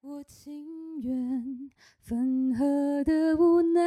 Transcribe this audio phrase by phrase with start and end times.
[0.00, 3.80] 我情愿分合的无奈，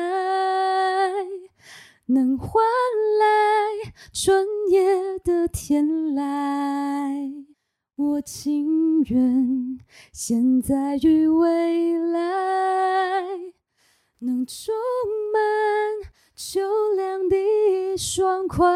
[2.07, 2.61] 能换
[3.17, 7.45] 来春夜的天籁。
[7.95, 9.79] 我情愿
[10.11, 13.23] 现在与未来，
[14.19, 14.75] 能充
[15.31, 16.59] 满秋
[16.93, 18.67] 凉的爽快。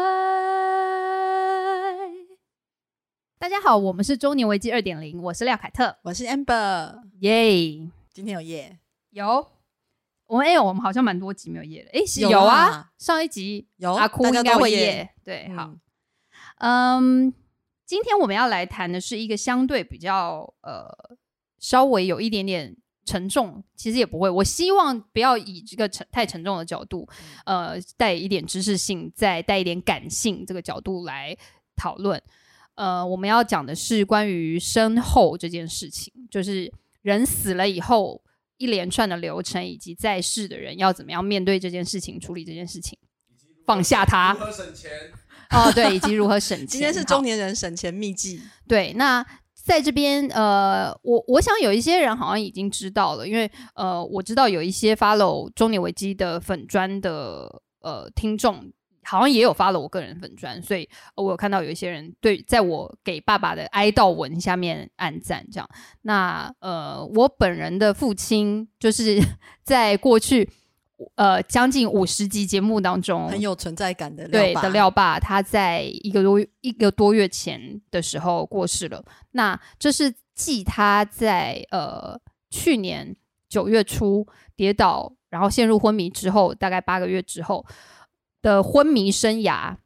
[3.38, 8.78] 大家好，我们是中年危机二点零，我是廖凯特，我是 Amber，耶、今天有夜，
[9.10, 9.46] 有，
[10.26, 12.70] 我们哎、我们好像蛮多集没有夜了，哎、是有有啊。
[12.70, 14.78] 啦，上一集有阿哭大家应该会都夜。
[14.78, 15.70] 夜，对，好，
[16.56, 17.34] 嗯嗯，
[17.84, 20.88] 今天我们要来谈的是一个相对比较呃
[21.58, 22.74] 稍微有一点点
[23.04, 27.06] 沉重，其实也不会，我希望不要以这个沉太沉重的角度，
[27.44, 31.36] 呃，带一点知识性，再带一点感性这个角度来
[31.76, 32.20] 讨论。
[32.76, 38.22] 呃，我们要讲的是关于身后这件事情，就是人死了以后
[38.58, 42.98] 一连串的流程，以及在世的人要怎么样面对这件事情，处理这件事情，
[43.66, 44.90] 放下他如何省钱？
[45.50, 46.66] 哦，对，以及如何省 钱。
[46.66, 49.24] 今天是中年人省钱秘籍，对，那
[49.54, 58.72] 在这边，呃，我我想有一些人好像已经知道了，因为呃，我知道有一些 follow 中年危机的粉砖的呃听众，
[59.06, 65.68] 好像也有 follow 我个人粉砖，所以、呃我有看到有一些人对在我给爸爸的哀悼文下面按赞，这样。
[66.02, 69.20] 那呃，我本人的父亲就是
[69.62, 70.48] 在过去
[71.14, 79.04] 呃将近五十集节目当中，很有存在感的爸对的廖爸，他在一个多一个多月前的时候过世了。
[79.32, 82.18] 那这是继他在呃
[82.50, 83.14] 去年
[83.48, 87.64] 九月初跌倒，然后陷入昏迷之后，大概八个月之后
[88.46, 89.76] 的昏迷生涯，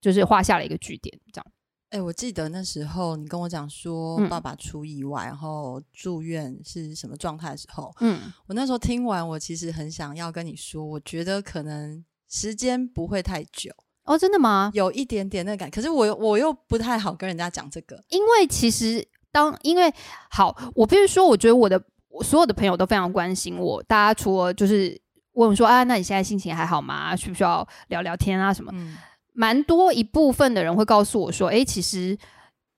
[0.00, 1.20] 就是画下了一个句点。
[1.30, 1.46] 这样，
[1.90, 13.70] 哎、我记得那时候你跟我讲说嗯爸爸出意外，然后住院是什么状态的时候，嗯，我那时候听完，我其实很想要跟你说，我觉得可能时间不会太久，
[14.04, 14.70] 哦，真的吗？
[14.72, 19.92] 有一点点那感，可是我又我又不太好跟人家讲这个，因为其实当因为
[20.30, 23.82] 好，我必须说，我觉得我的我所有的朋友都非常关心我。
[23.82, 24.98] 大家除了就是
[25.38, 27.14] 问我说啊，那你现在心情还好吗？
[27.16, 28.70] 需不需要聊聊天啊什么？
[28.74, 28.96] 嗯，
[29.32, 32.16] 蛮多一部分的人会告诉我说，诶，其实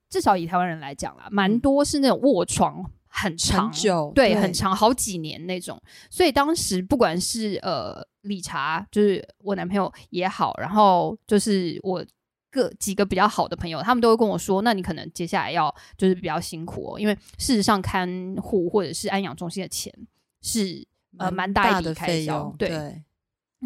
[0.09, 5.81] 至少以台湾人来讲啦，蛮多是那种卧床很长很久对，对很长好几年那种。
[6.11, 12.05] 所以当时不管是呃理查，就是我男朋友也好，然后就是我。
[12.53, 18.09] 个几个比较好的朋友，他们都会跟我说：“那你可能接下来要就是比较辛苦哦，因为事实上看
[18.43, 19.95] 护或者是安养中心的钱
[20.43, 20.85] 是
[21.19, 23.03] 呃蛮大一笔的开销对对，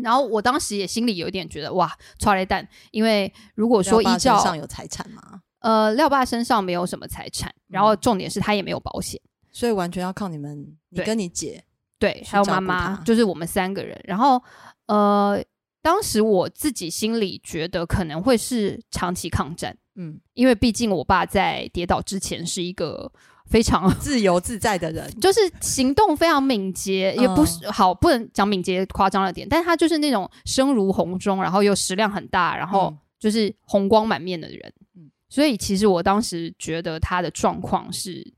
[0.02, 5.42] 然后我当时也心里有点觉得哇，超雷蛋，因为如果说依照上有财产吗？
[5.60, 11.64] 呃廖爸身上没有什么财产，然后嗯重点是他也没有保险，所以完全要靠你们，你跟你姐，
[11.98, 13.98] 对，还有妈妈就是我们三个人。
[14.04, 14.42] 然后
[14.86, 15.42] 呃，
[15.80, 23.10] 当时我自己心里觉得可能会是长期抗战，嗯，因为毕竟我爸在跌倒之前是一个
[23.50, 27.46] 非常 自由自在的人， 就是行动非常敏捷，也不嗯。
[27.46, 32.98] 是好不能讲敏捷夸张了点，但是他就是那种声如洪钟，然后又食量很大，然后嗯。
[33.18, 34.72] 就是红光满面的人。
[34.96, 35.10] 嗯。
[35.28, 38.33] 所以其实我当时觉得他的状况是，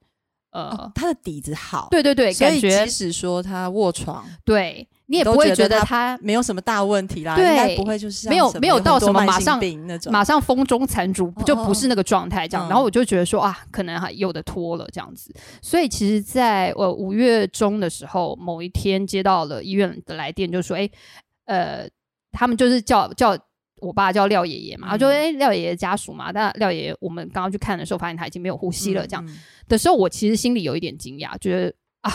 [0.56, 12.67] 呃，哦，他的底子好，对对对，感觉即使说他卧床，对你也不会觉得他没有什么大问题啦，对应该不会就是没有没有到什么马上病那种，马上风中残烛，哦就不是那个状态这样。
[12.67, 15.31] 嗯然后我就觉得说啊，可能还有的拖了这样子。
[15.61, 20.88] 所以其实在，呃五月中的时候，某一天接到了医院的来电，就说哎，
[21.44, 21.87] 呃，
[22.33, 23.37] 他们就是叫叫。
[23.81, 29.38] 我爸叫廖爷爷嘛，嗯他就哎廖爷爷家属嘛，但廖爷爷我们刚刚去看的时候，发现他已经没有呼吸了，这样、嗯嗯
[29.69, 32.12] 的时候，我其实心里有一点惊讶，觉得啊，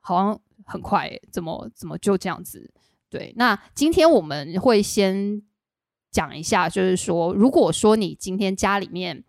[0.00, 2.70] 好像很快耶，怎么怎么就这样子？
[3.10, 5.42] 对，那今天我们会先
[6.10, 9.24] 讲一下，就是说，如果说你今天家里面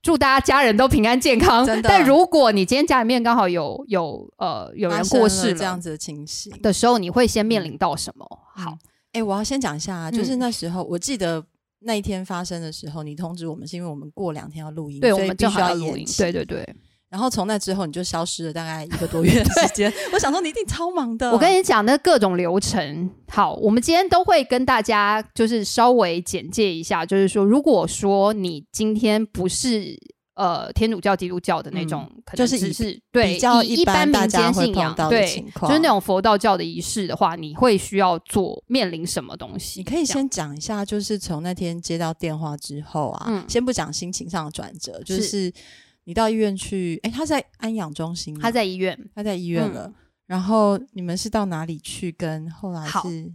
[0.00, 6.52] 祝大家家人都平安健康，但如果你今天家里面刚好有有呃有人过世了过世这样子的情形。
[6.62, 8.24] 的时候，你会先面临到什么？
[8.54, 8.78] 好，
[9.12, 11.44] 哎、我要先讲一下啊，就是嗯那时候、我记得
[11.80, 16.64] 那一天发生的时候，你通知我们是因为我们过两天要录音，所以必须们正好要录音，对对对。
[17.10, 21.32] 然后从那之后你就消失了大概一个多月的时间， 我想说你一定超忙的。
[21.32, 29.98] 我跟你讲，那各种流程，好，我们今天都会跟大家就是稍微简介一下，就是说，如果说你今天不是
[30.38, 35.26] 呃天主教、基督教的那种，可能就是以只是对比较一一般大民间信仰对
[35.62, 39.80] 就是那种佛道教的仪式的话，你会需要做面临什么东西？
[39.80, 45.52] 你可以先讲一下，就是从那天接到电话之后啊，嗯先不讲心情上的转折，就是是
[46.04, 49.92] 你到医院去，哎，他在安养中心，他在医院，他在医院了。
[50.26, 52.12] 然后你们是到哪里去？
[52.12, 53.32] 跟后来是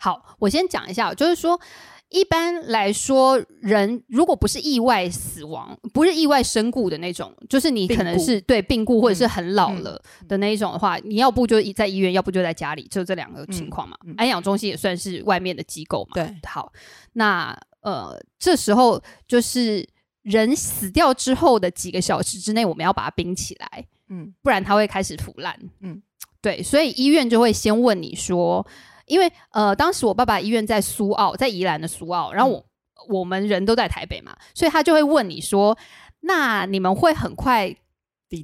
[0.00, 1.60] 好，我先讲一下，就是说。
[2.10, 13.96] 一般来说，人如果不是意外死亡，不是意外身故的那种，就是你可能是对病故或者是很老了的那一种的话，你要不就在医院，要不就在家里，就这两个情况嘛。
[14.16, 16.14] 安养中心也算是外面的机构嘛。
[16.14, 16.72] 对，好，
[17.12, 19.86] 那呃，这时候就是
[20.22, 26.02] 人死掉之后的几个小时之内，我们要把它冰起来，嗯，不然它会开始腐烂，嗯，
[26.40, 28.66] 对，所以医院就会先问你说。
[29.08, 32.64] 因为呃，当时我爸爸医院在苏澳，在宜兰的苏澳，然后我
[33.08, 35.76] 我们人都在台北嘛，所以他就会问你说
[36.20, 37.74] ：“那你们会很快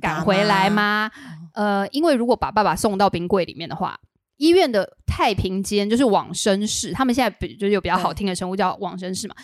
[0.00, 1.10] 赶回来吗？”
[1.54, 3.98] 呃，因为如果把爸爸送到冰柜里面的话，
[4.38, 9.34] 医院的太平间就是往生室，他们现在比就是有比较好听的称呼叫往生室嘛，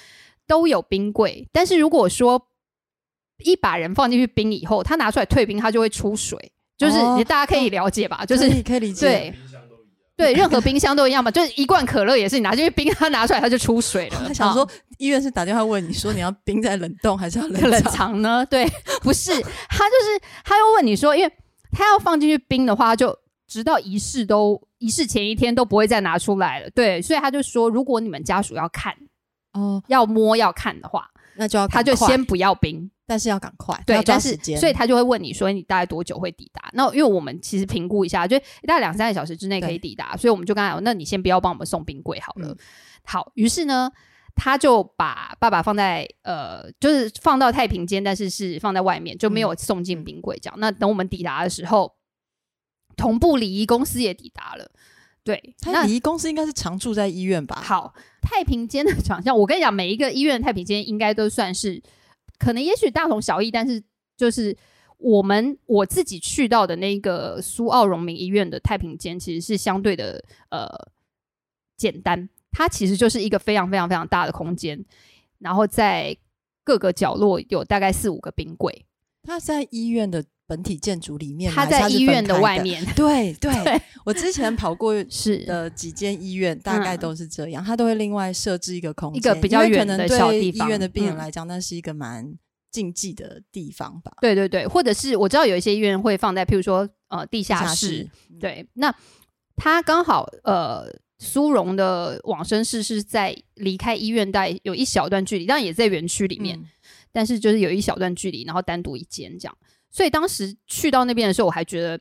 [0.46, 1.46] 都有冰柜。
[1.52, 2.48] 但是如果说
[3.44, 8.24] 一把人放进去冰以后，他拿出来退冰，他就会出水，就是大家可以了解吧？
[8.24, 9.06] 就是可以理解。
[9.06, 9.34] 对。
[10.20, 14.24] 对，任何冰箱都一样嘛，就是一罐可乐也是，你拿进去冰，它拿出来它就出水了。
[14.26, 14.68] 他 想说，
[14.98, 18.44] 医院是打电话问你说你要冰在冷冻还是要冷藏呢？
[18.50, 18.66] 对，
[19.02, 19.38] 不是，他
[19.88, 21.32] 就是他又问你说，因为
[21.72, 23.16] 他要放进去冰的话，就
[23.48, 26.68] 直到仪式都仪式前一天都不会再拿出来了。
[26.70, 28.94] 对，所以他就说，如果你们家属要看
[29.54, 31.08] 哦，要摸要看的话，
[31.40, 32.88] 那就要他就先不要冰。
[33.06, 36.70] 但是要赶快，对，但是所以他就会问你说你大概多久会抵达？
[36.74, 42.56] 那因为我们其实评估一下，就大概两三个小时之内可以抵达，所以我们就刚才那你先不要帮我们送冰柜好了。
[43.02, 43.90] 好，于是呢，
[44.36, 50.54] 他就把爸爸放在呃，就是放到太平间，但是是放在外面，就没有送进冰柜这样。
[50.60, 51.92] 那等我们抵达的时候，
[52.96, 54.70] 同步礼仪公司也抵达了。
[55.22, 57.60] 对，他礼仪公司应该是常住在医院吧？
[57.62, 61.82] 好，太平间的长相，我跟你讲，每一个医院的太平间应该都算是。
[62.38, 63.82] 可能也许大同小异，但是
[64.16, 64.56] 就是
[64.96, 70.66] 我们我自己去到的那个苏澳荣民医院的太平间，其实是相对的呃
[71.76, 72.28] 简单。
[72.50, 74.82] 它其实就是一个非常非常非常大的空间，
[75.38, 76.16] 然后在
[76.64, 78.86] 各个角落有大概四五个冰柜。
[79.22, 82.84] 它在医院的本体建筑里面，它在医院的外面。
[82.96, 83.52] 对 对，
[84.04, 90.66] 我之前跑过 是的几间医院，大概都是这样，它都会另外设置一个空间，一个比较远的小地方。
[90.66, 92.34] 医院的病人来讲，那是一个蛮
[92.72, 94.12] 禁忌的地方吧？
[94.20, 98.08] 对对对，或者是我知道有一些医院会放在，譬如说呃地下室。
[98.40, 98.92] 对，那
[99.54, 106.60] 他刚好呃苏荣的往生室是在离开医院带有一小段距离，当然也在园区里面。
[107.12, 109.58] 但是就是有一小段距离，然后单独一间这样，
[109.90, 112.00] 所以当时去到那边的时候，我还觉得，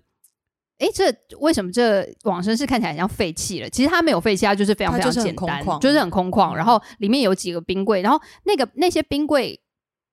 [0.77, 3.69] 哎，这为什么这往生室看起来像废弃了？
[3.69, 6.53] 其实它没有废弃，它就是非常非常简单，就是很空旷。
[6.53, 9.59] 然后里面有几个冰柜，然后那个那些冰柜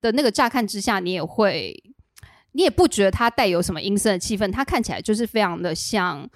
[0.01, 1.75] 的那个乍看之下，你也会，
[2.53, 6.29] 你也不觉得它带有什么阴森的气氛，它看起来就是非常的像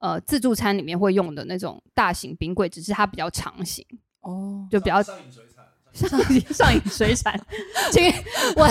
[0.00, 3.86] 呃自助餐里面会用的那种大型冰柜，只是它比较长型
[4.20, 5.02] 哦，就比较。
[5.92, 6.08] 上
[6.52, 7.38] 上瘾 水产，
[7.92, 8.12] 请
[8.56, 8.68] 我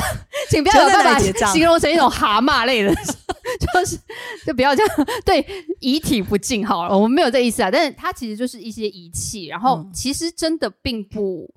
[0.49, 3.99] 请不要有办法形容成一种蛤蟆类的，就是
[4.45, 5.45] 就不要这样对
[5.79, 7.69] 遗体不敬好了，我们没有这意思啊。
[7.69, 11.53] 但是它其实就是一些仪器，然后其实真的并不，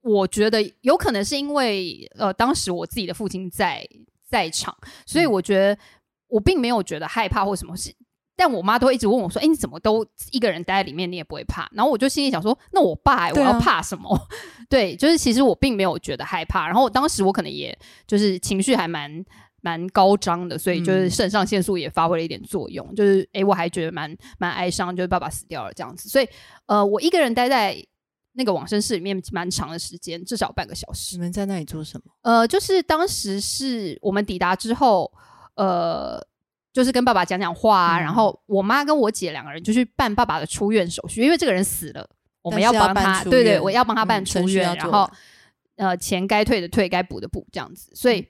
[0.00, 3.86] 我觉得有可能是因为呃当时我自己的父亲在
[4.28, 4.76] 在场，
[5.06, 5.78] 所以我觉得
[6.28, 7.94] 我并没有觉得害怕或什么事。
[8.38, 14.16] 但我妈都一直问我说：“哎，你怎么都一个人待在里面，你也不会怕？”然后我就心里想说：“那我爸，我要怕什么？”
[14.70, 16.64] 对，就是其实我并没有觉得害怕。
[16.64, 17.76] 然后当时我可能也
[18.06, 19.24] 就是情绪还蛮
[19.60, 22.94] 蛮高涨的，所以就是肾上腺素也发挥了一点作用。
[22.94, 26.08] 就是哎，我还觉得蛮蛮哀伤，就是爸爸死掉了这样子。
[26.08, 26.28] 所以
[26.66, 27.76] 呃，我一个人待在
[28.34, 31.16] 那个往生室里面蛮长的时间，至少半个小时。
[31.16, 32.12] 你们在那里做什么？
[32.22, 35.12] 呃，就是当时是我们抵达之后，
[35.56, 36.24] 呃。
[36.78, 42.08] 就是跟爸爸讲讲话啊，然后我妈跟我姐两个人就去办爸爸的出院手续，因为这个人死了，
[42.40, 45.10] 我们要帮他，对对，我要帮他办出院，然后
[45.74, 48.24] 呃，钱该退的退，该补的补，这样子，所以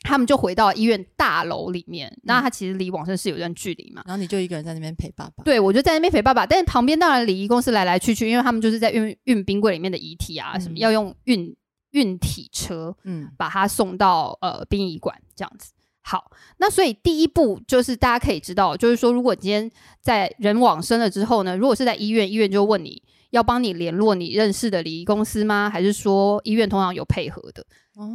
[0.00, 2.12] 他们就回到医院大楼里面。
[2.24, 5.44] 那他其实离往生室有一段距离嘛，然后你就一个人在那边陪爸爸。
[5.44, 11.56] 对，我就在那边陪爸爸，但是旁边当然礼仪公司来来去去，因为他们就是在运运冰柜里面的遗体啊，什么要用运
[11.92, 15.70] 运体车，嗯，把他送到呃殡仪馆这样子。
[16.08, 19.68] 好，那所以第一步就是大家可以知道，就是说，如果今天
[20.00, 25.68] 在人往生了之后呢，如果是在医院，医院就问你要帮你联络你认识的礼仪公司吗？
[25.68, 27.66] 还是说医院通常有配合的？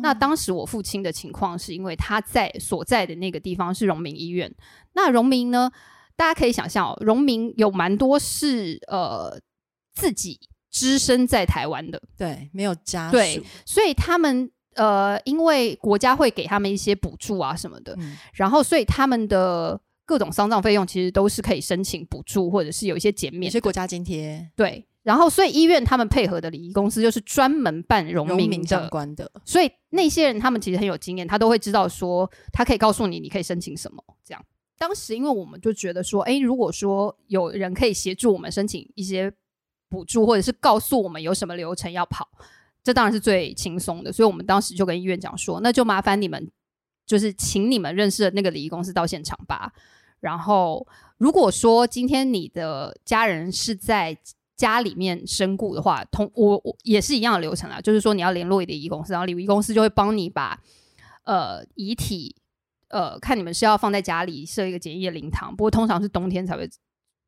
[0.02, 4.50] 那当时我父亲的情况是因为他在所在的那个地方是荣民医院，
[4.94, 5.70] 那荣民呢，
[6.16, 9.38] 大家可以想象哦，荣民有蛮多是呃
[9.94, 14.50] 自己只身在台湾的，对，没有家属，对，所以他们。
[14.76, 17.98] 呃，因为国家会给他们一些补助啊什么的，
[18.34, 24.50] 然后所以他们的各种丧葬费用其实都是可以申请补助，或者是有一些减免，有些国家津贴。
[24.56, 34.04] 对，然后所以医院他们配合的礼仪公司就是专门办荣民相关的，所以那些人他们其实很有经验，他都会知道说，他可以告诉你你可以申请什么。
[34.24, 34.46] 这样，
[34.78, 39.32] 当时因为我们就觉得说，哎，如果说有人可以协助我们申请一些
[39.90, 42.30] 补助，或者是告诉我们有什么流程要跑。
[42.84, 46.50] 这当然是最轻松的，所以我们当时就跟医院讲说，那就麻烦你们，
[47.06, 49.72] 就是请你们认识的那个礼仪公司到现场吧。
[50.20, 54.18] 然后，如果说今天你的家人是在
[54.56, 60.60] 家里面身故的话，同我我也是一样的流程啊，就是说你要联络礼仪公司，然后礼仪公司就会帮你把
[61.24, 62.36] 呃遗体
[62.90, 66.70] 呃看你们是要放在家里设一个简易的灵堂，不过通常是冬天才会。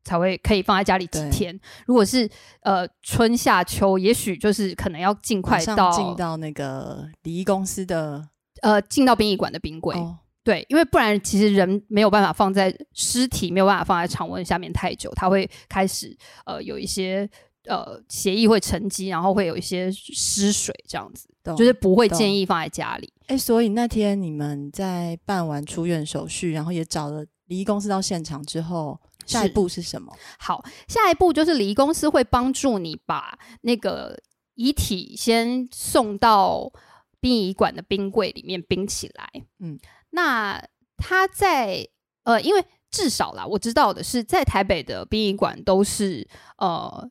[0.04, 1.58] 才会可以放在家里几天。
[1.86, 2.30] 如果是
[2.62, 8.28] 呃春夏秋，也许就是可能要尽快到进到那个礼仪公司的
[8.62, 9.96] 呃进到殡仪馆的冰柜。
[10.44, 16.14] 对，因为不然其实人没有办法放在尸体没有办法放在常温下面太久，它会开始
[16.46, 17.30] 呃有一些
[17.70, 23.10] 呃血液会沉积，然后会有一些失水这样子，就是不会建议放在家里。
[23.28, 29.00] 哎，所以那天你们在办完出院手续，然后也找了礼仪公司到现场之后。
[29.26, 30.16] 下一步是什么？
[30.40, 34.20] 好，下一步就是礼仪公司会帮助你把那个
[34.56, 36.72] 遗体先送到
[37.20, 39.30] 殡仪馆的冰柜里面冰起来。
[39.60, 39.80] 嗯，
[40.12, 40.64] 那
[40.98, 41.88] 他在
[42.24, 46.28] 呃，因为至少啦，我知道的是，在台北的殡仪馆都是
[46.58, 47.10] 呃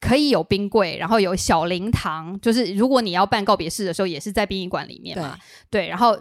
[0.00, 5.36] 可以有冰柜，然后有小灵堂，就是如果你要办告别式的时候，也是在殡仪馆里面嘛。
[5.70, 6.16] 对，然后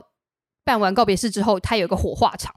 [0.64, 2.56] 办完告别式之后，它有一个火化场。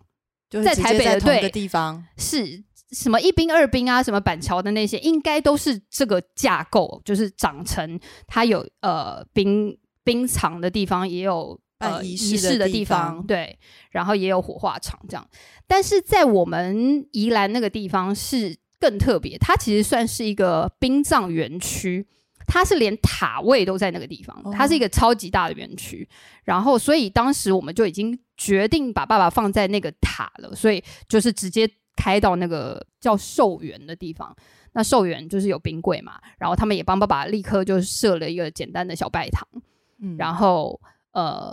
[0.51, 13.59] 在台北的对地方是什么一兵二兵啊，什么板桥的那些，应该都是这个架构，就是长成它有呃兵兵藏的地方，也有呃仪式的地方，对，
[13.91, 15.25] 然后也有火化场这样。
[15.69, 22.09] 但是在我们宜兰那个地方是更特别，它其实算是一个殡葬园区。
[22.47, 26.09] 它是连塔位都在那个地方，它是一个超级大的园区，
[26.43, 34.35] 然后所以当时我们就已经决定把爸爸放在那个塔了，所以就是直接开到那个叫寿园的地方。
[34.73, 39.47] 那寿园就是有冰柜嘛，然后他们也帮爸爸立刻就设了一个简单的小拜堂，
[40.01, 40.81] 嗯，然后
[41.13, 41.53] 呃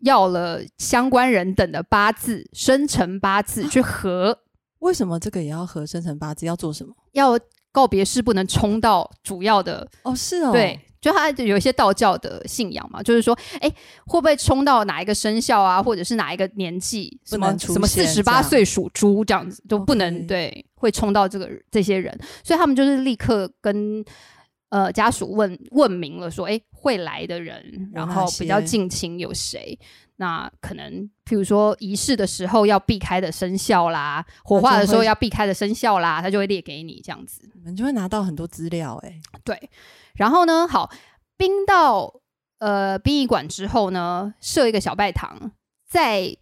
[0.00, 4.38] 要了相关人等的八字生辰八字去合。
[4.78, 6.46] 为什么这个也要合生辰八字？
[6.46, 6.94] 要做什么？
[7.12, 7.38] 要。
[7.72, 13.68] 告别式不能冲到主要的哦，是哦，对，就他有一些道教的信仰嘛，就是说，哎，
[14.06, 24.04] 会不会冲到哪一个生肖啊，或者是哪一个年纪，什么什么四十八岁属猪这样子就不能对，会冲到这个这些人，所以他们就是立刻跟
[24.70, 29.78] 呃家属问问明了，说，哎，会来的人，然后比较近亲有谁。
[30.20, 39.20] 那可能，譬如说仪式的时候要避开的生肖啦，火化的时候要避开的生肖啦，他就会列给你这样子，你们就会拿到很多资料哎。
[39.44, 39.70] 对，
[40.14, 40.90] 然后呢，好，
[41.36, 42.12] 冰到
[42.58, 45.52] 呃殡仪馆之后呢，设一个小拜堂，
[45.86, 46.36] 在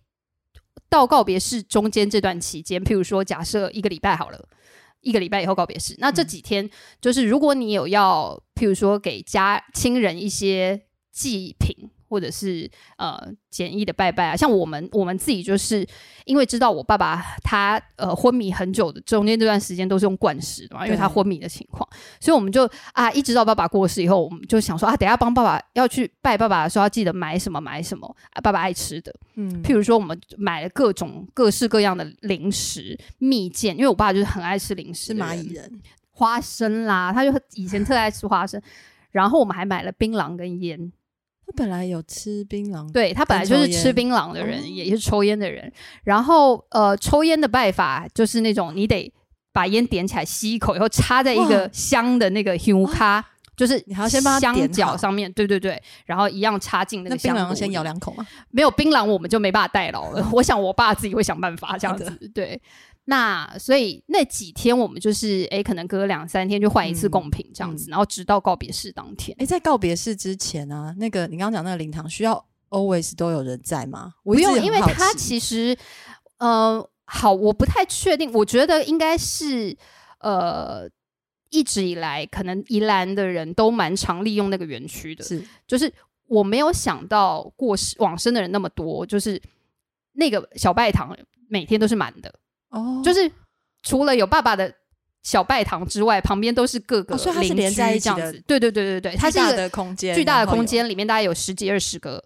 [0.88, 4.48] 到告别式中间这段期间，譬如说假设一个礼拜好了，
[5.02, 11.90] 一个礼拜以后告别式，那这几天就是如果你有要，譬如说给家亲人一些祭品。
[12.16, 13.14] 或者是呃
[13.50, 15.86] 简易的拜拜啊，像我们我们自己就是
[16.24, 21.86] 因为知道我爸爸他呃昏迷很久的中间这段时间都是用灌食的嘛，因为他昏迷的情况，
[22.18, 35.52] 所以我们就啊一直到爸爸过世以后，我们就想说啊，等下帮爸爸要去拜爸爸的时候要记得买什么买什么啊，爸爸爱吃的，嗯，譬如说我们买了各种各式各样的零食蜜饯，因为我爸就是很爱吃零食，是蚂蚁。
[35.52, 35.82] 人。
[36.18, 38.58] 花生啦，他就以前特爱吃花生，
[39.10, 40.90] 然后我们还买了槟榔跟烟。
[41.46, 45.72] 他本来有吃槟榔，对他本来就是吃槟榔的人，也是抽烟的人。
[46.02, 49.12] 然后，呃，抽烟的拜法就是那种，你得
[49.52, 53.24] 把烟点起来，吸一口然后插在一个香的那个香卡，
[53.56, 58.26] 就是你还要先把香脚上面，对对对，然后一样插进那个槟榔，先咬两口吗？
[58.50, 60.28] 没有槟榔，我们就没办法代劳了。
[60.34, 62.60] 我想我爸自己会想办法这样子，对。
[63.08, 69.36] 那所以那几天我们就是哎，可能隔两三天就换一次贡品这样子，然后直到告别式当天。
[69.38, 74.14] 哎，在告别式之前啊，那个你刚刚讲那个灵堂需要 always 都有人在吗？
[74.24, 75.76] 不用，因为他其实
[76.38, 79.76] 呃，好，我不太确定，我觉得应该是
[80.18, 80.90] 呃，
[81.50, 85.92] 一直以来可能宜兰的人都蛮常利用那个园区的，是，就是
[86.26, 89.40] 我没有想到过世往生的人那么多，就是
[90.14, 91.16] 那个小拜堂
[91.48, 92.34] 每天都是满的。
[92.76, 93.30] 哦，就是
[93.82, 94.72] 除了有爸爸的
[95.22, 98.42] 小拜堂之外，旁边都是各个邻居这样子。
[98.46, 102.22] 对对对对对，它是一个空间，巨大的空间，里面大概有十几二十个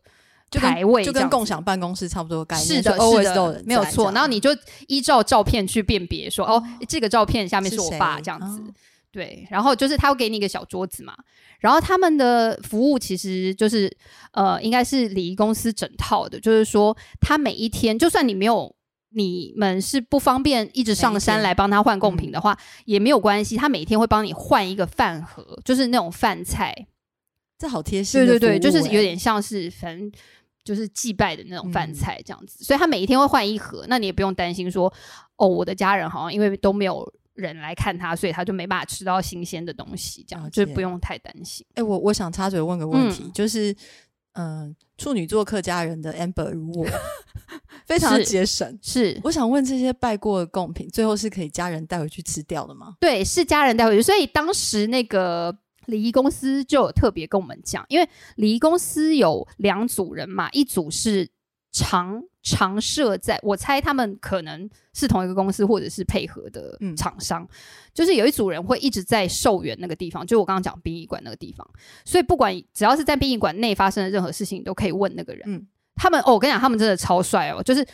[0.51, 2.67] 就排位，就跟共享办公室差不多概念。
[2.67, 4.11] 是的，是的，没有错。
[4.13, 4.51] 然后你就
[4.89, 8.63] 依照照片去辨别，说哦，这个照片下面是我爸这样子。
[9.13, 11.13] 对，然后就是他会给你一个小桌子嘛，
[11.59, 13.91] 然后他们的服务其实就是
[14.31, 18.73] 呃，应该是礼仪公司整套的，就是说他每一天，就算你没有
[19.13, 26.87] 你们是不方便一直上山来帮他换贡品的话，也没有关系，他每天会帮你换一个饭盒，就是那种饭菜，
[27.59, 28.25] 这好贴心。
[28.25, 30.13] 对对对，就是有点像是反正
[30.65, 34.93] 就是祭拜的那种饭菜这样子，所以他每一天会换一盒，那你也不用担心说
[35.37, 37.13] 哦，我的家人好像因为都没有。
[37.35, 41.65] 人来看他，所以他就没办法吃到新鲜的东西，这样就不用太担心。
[41.73, 43.75] 哎，我我想插嘴问个问题，就是，
[44.41, 46.87] 嗯，处女座客家人的 Amber 如我，
[47.85, 49.21] 非常节省，是。
[49.25, 52.95] 我想问这些拜过的贡品，最后是可以家人带回去吃掉的吗？
[53.01, 54.03] 对，是家人带回去。
[54.03, 55.55] 所以当时那个
[55.87, 61.29] 礼仪公司就有特别跟我们讲，因为礼仪公司有两组人嘛，一组是。
[61.73, 67.47] 常常设在，我猜他们可能是同一个公司或者是配合的厂商，
[67.93, 71.69] 就是有一组人会一直在寿园那个地方，就我刚刚讲殡仪馆那个地方，
[72.05, 75.43] 所以不管只要是在殡仪馆内发生的任何事情，你都可以问那个人。
[75.47, 75.67] 嗯，
[75.97, 77.87] 他们哦，我跟你讲，他们真的超帅哦，就是。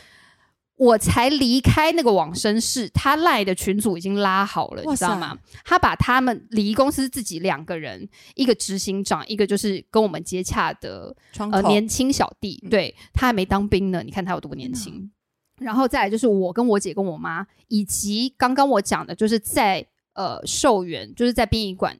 [0.77, 5.37] 我才离开那个往生室，他赖的群组已经拉好了，你知道吗？
[5.65, 11.15] 他把他们礼仪公司自己两个人，一个执行长，一个就是跟我们接洽的
[11.51, 15.11] 呃年轻小弟，对他还没当兵呢，你看他有多年轻。
[15.59, 21.99] 然后再来就是我跟我姐跟我妈，以及刚刚我讲的，就是在呃寿元，就是在殡仪馆。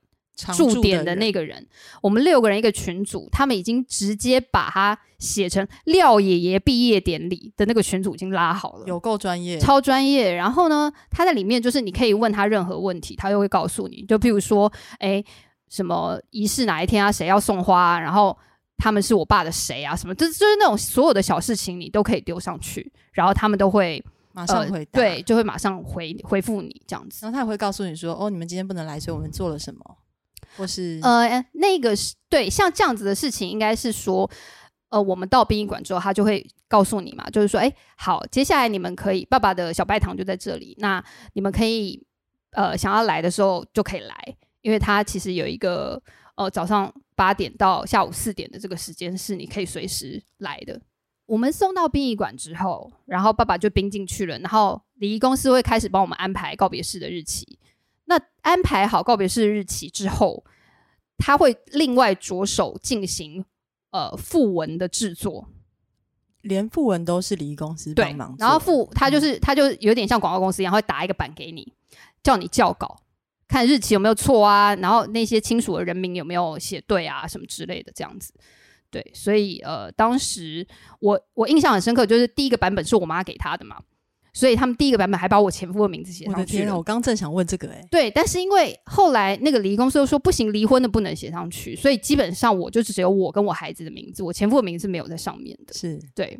[0.55, 1.67] 驻点的那个人，
[2.01, 10.35] 我们六个人一个群组，他们已经直接把他写成廖爷爷毕业典礼的那个群组已经拉好了，有够专业，超专业。
[10.35, 14.03] 然后呢，他在里面就是你可以问他任何问题，他又会告诉你。
[14.03, 15.23] 就譬如说，哎，
[15.69, 18.37] 什么仪式哪一天啊，谁要送花，然后
[18.77, 24.03] 他们是我爸的谁啊，什么，就是就是那种所有的小事情，你都可以丢上去，然后他们都会
[24.33, 27.25] 马上回答，对，就会马上回回复你这样子。
[27.25, 29.97] 然后他也会告诉你说，哦，你们今天不能来，所以我们做了什么。
[30.57, 34.29] 或是呃，那个是对，像这样子的事情，应该是说，
[34.89, 42.05] 呃，我们到殡仪馆之后，他就会告诉你嘛，就是说，哎，好，接下来你们可以，爸爸的小拜堂就在这里，那你们可以，
[42.51, 46.01] 呃，想要来的时候就可以来，因为他其实有一个，
[46.35, 50.81] 呃，早上八点到下午四点的这个时间是你可以随时来的。
[51.25, 57.59] 我们送到殡仪馆之后，然后爸爸就冰进去了，然后礼仪公司会开始帮我们安排告别式的日期。
[58.09, 60.43] 那安排好告别式日期之后，
[61.17, 63.43] 他会另外着手进行
[63.91, 65.49] 呃附文的制作，
[66.41, 68.35] 连附文都是礼仪公司帮忙。
[68.39, 71.73] 然后附他就是他就有点像广告公司一样，会打一个版给你，
[72.23, 73.03] 叫你校稿，
[73.47, 78.33] 看日期有没有错啊，然后那些亲属的人名有没有写对啊，什么之类的这样子。
[78.89, 80.65] 对，所以呃，当时
[81.01, 83.81] 我我印象很深刻，就是第一个版本是我妈给他的嘛。
[84.37, 86.39] 所以他们第一个版本还把我前夫的名字写上去。
[86.39, 86.77] 我的天啊！
[86.77, 87.83] 我刚正想问这个哎。
[87.89, 95.73] 对，但是因为后来那个离公司又说不行，离婚的不能写上去，所以基本上我就只有我跟我孩子的名字，我前夫的名字没有在上面的。
[95.73, 96.39] 是对。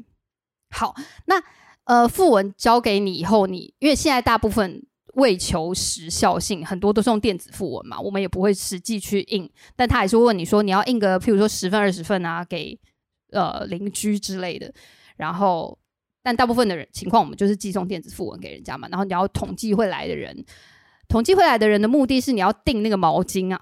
[0.70, 0.94] 好，
[1.26, 1.42] 那
[1.86, 12.80] 呃，副文交给你以后，你因为现在大部分为求时效性，很多都是用电子副文嘛，我们也不会实际去印，但他还是问你说你要印个，譬如说十份二十份啊，给
[13.32, 14.72] 呃邻居之类的，
[15.16, 15.76] 然后。
[16.28, 18.86] 但大部分的人情况，我们就是寄送电子符文给人家嘛。
[18.90, 20.44] 然后你要统计会来的人，
[21.08, 23.62] 统计会来的人的目的是你要订那个毛巾啊。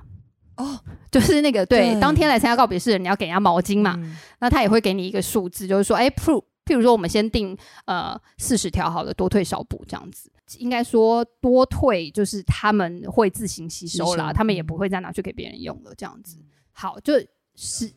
[0.57, 0.79] 哦，
[1.11, 3.95] 就是那个对，当天来参加告别式的人，你要给人家毛巾嘛。
[4.39, 10.31] 那他也会给你一个数字，就是说，哎，譬如譬如说，我们先订呃四十条，好了，多退少补这样子。
[10.57, 16.39] 应该说多退就是他们会自行吸收啦，他们也不会再拿去给别人用了这样子。
[16.71, 17.13] 好，就
[17.53, 17.93] 是。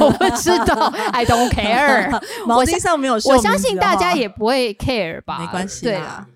[0.00, 2.10] 我不知道， I don't care。
[2.46, 5.38] 毛巾上没有，我相信大家也不会 care 吧？
[5.38, 6.26] 没关系，对啊，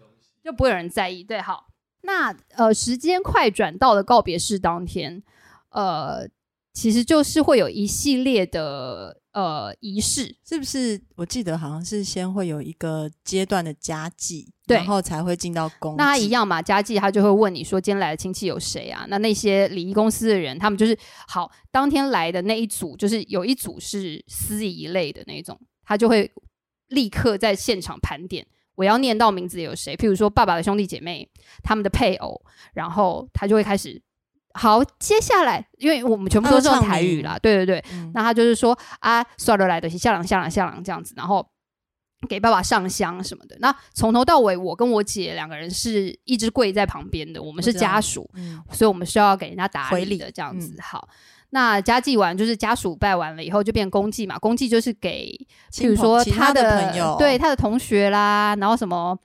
[0.44, 1.22] 就不会有人在意。
[1.22, 1.66] 对，好，
[2.02, 5.22] 那呃，时间快转到了告别式当天，
[5.70, 6.28] 呃，
[6.72, 9.19] 其实就是会有一系列的。
[9.32, 11.00] 呃，仪式是不是？
[11.14, 15.94] 我记得好像是先会有一个阶段的家祭，然后才会进到公。
[15.96, 19.06] 那一样嘛，家祭他就会问你说，今天来的亲戚有谁啊？
[19.08, 26.28] 那那些礼仪公司的人，他们就是好，当天来的那一组，就是有一组是司仪类的那种，他就会
[26.88, 31.30] 立刻在现场盘点，我要念到名字有谁，譬如说爸爸的兄弟姐妹，
[31.62, 32.42] 他们的配偶，
[32.74, 34.02] 然后他就会开始。
[34.54, 37.84] 好，接下来，因为我们全部都是用台语啦，对对对，
[38.14, 41.46] 那他就是说啊，算了来的，下郎下郎下郎这样子，然后
[42.28, 43.56] 给爸爸上香什么的。
[43.60, 50.74] 那从头到尾，我跟我姐两个人是一直跪在旁边的，我们是家属，嗯，所以我们需要给人家打回礼理的这样子。
[50.82, 51.08] 好，
[51.50, 55.30] 那家祭完就是家属拜完了以后就变公祭嘛，公祭就是给
[55.78, 59.16] 比如说其他的朋友，对他的同学啦，然后什么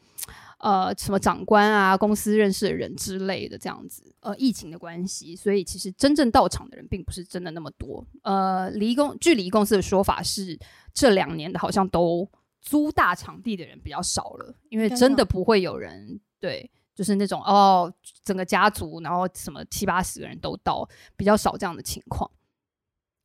[0.66, 4.04] 呃什么长官啊，公司认识的人之类的这样子。
[4.22, 8.04] 呃，疫情的关系，所以其实真正到场的人并不是真的那么多。
[8.24, 10.60] 呃，离公据离公司的说法是，
[10.94, 12.28] 这两年的好像都
[12.60, 16.70] 租大场地的人比较少了，因为真的不会有人对。
[16.96, 22.32] 就是那种哦，整个家族，然后什么七八十个人都到，比较少这样的情况。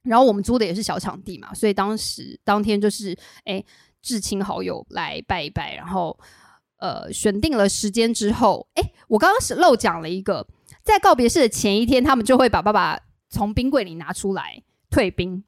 [0.03, 3.65] 然后我们租的也是小场地嘛，所以当时当天就是哎，
[4.03, 6.19] 至亲好友来拜一拜，然后
[6.81, 10.47] 呃选定了时间之后，哎，我刚刚是漏讲了一个，
[10.83, 15.45] 在告别式的前一天，他们就会把爸爸从冰柜里拿出来退冰，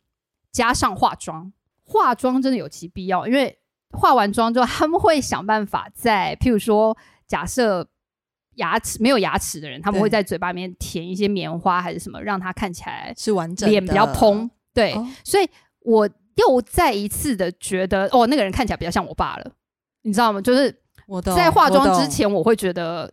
[0.53, 1.53] 加上化妆，
[1.85, 3.59] 化妆真的有其必要，因为
[3.91, 7.89] 化完妆之后，他们会想办法在譬如说假设。
[8.57, 15.49] 牙齿没有牙齿的人，他们会在嘴巴里面填一些棉花还是什么，让他看起来是完整的，脸比较蓬，对，哦所以
[15.81, 19.53] 我又再一次的觉得，哦，那个人看起来比较像我爸了，
[20.03, 20.39] 你知道吗？
[20.43, 23.13] 就是我懂在化妆之，前，我会觉得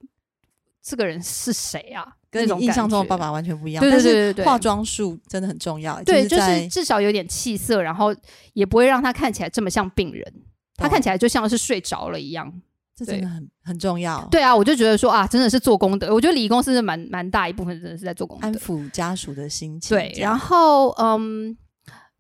[0.82, 2.16] 这个人是谁啊？
[2.32, 3.82] 跟你印象中的爸爸完全不一样。
[3.82, 8.16] 对对对对对化妆术真的很重要，对，就就是至少有点气色，然后
[8.54, 10.34] 也不会让他看起来这么像病人，
[10.76, 12.62] 他看起来就像是睡着了一样。
[12.96, 16.14] 这真的很很重要，，对啊，我就觉得说啊，真的是做功德。
[16.14, 18.54] 我觉得礼仪公司是蛮蛮大一部分真的是在做功德安。
[18.56, 19.98] 抚家属的心情。
[19.98, 21.58] 对，然后嗯，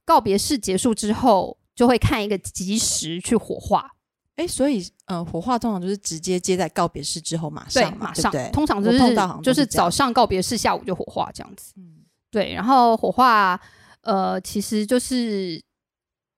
[0.05, 3.91] 告别式结束之后，就会看一个吉时去火化。
[4.39, 8.52] 哎，所以呃，火化通常就是直接接在告别式之后马，上，马上对对？
[8.52, 8.99] 通常就是
[9.43, 11.73] 就是早上告别式，下午就火化这样子。
[11.75, 11.97] 嗯
[12.32, 13.60] 对，然后火化，
[14.02, 15.62] 呃，其实就是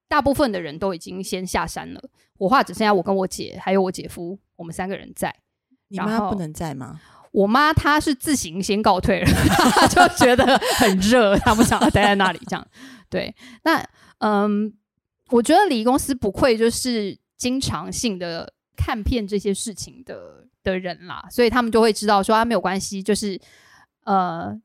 [0.07, 2.01] 大部分的人都已经先下山了，
[2.39, 5.35] 火化只剩下我跟我姐还有我姐夫，我们三个人在。
[5.89, 6.99] 你妈不能在吗？
[7.33, 9.27] 我妈她是自行先告退了，
[9.85, 12.39] 她就觉得很热，她不想要待在那里。
[12.47, 12.67] 这样，
[13.09, 13.85] 对，那
[14.19, 14.73] 嗯，
[15.29, 23.41] 我觉得礼仪公司不愧就是经常性的看片这些事情的的人啦，所以他们就会知道说啊，没有关系，就是
[24.03, 24.55] 呃，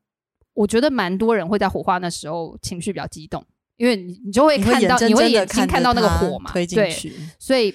[0.53, 3.43] 我觉得蛮多人会在火化那时候情绪比较激动，
[3.77, 7.73] 因为你你就会看到，你会眼睛看到那个火嘛，推进对，去，所以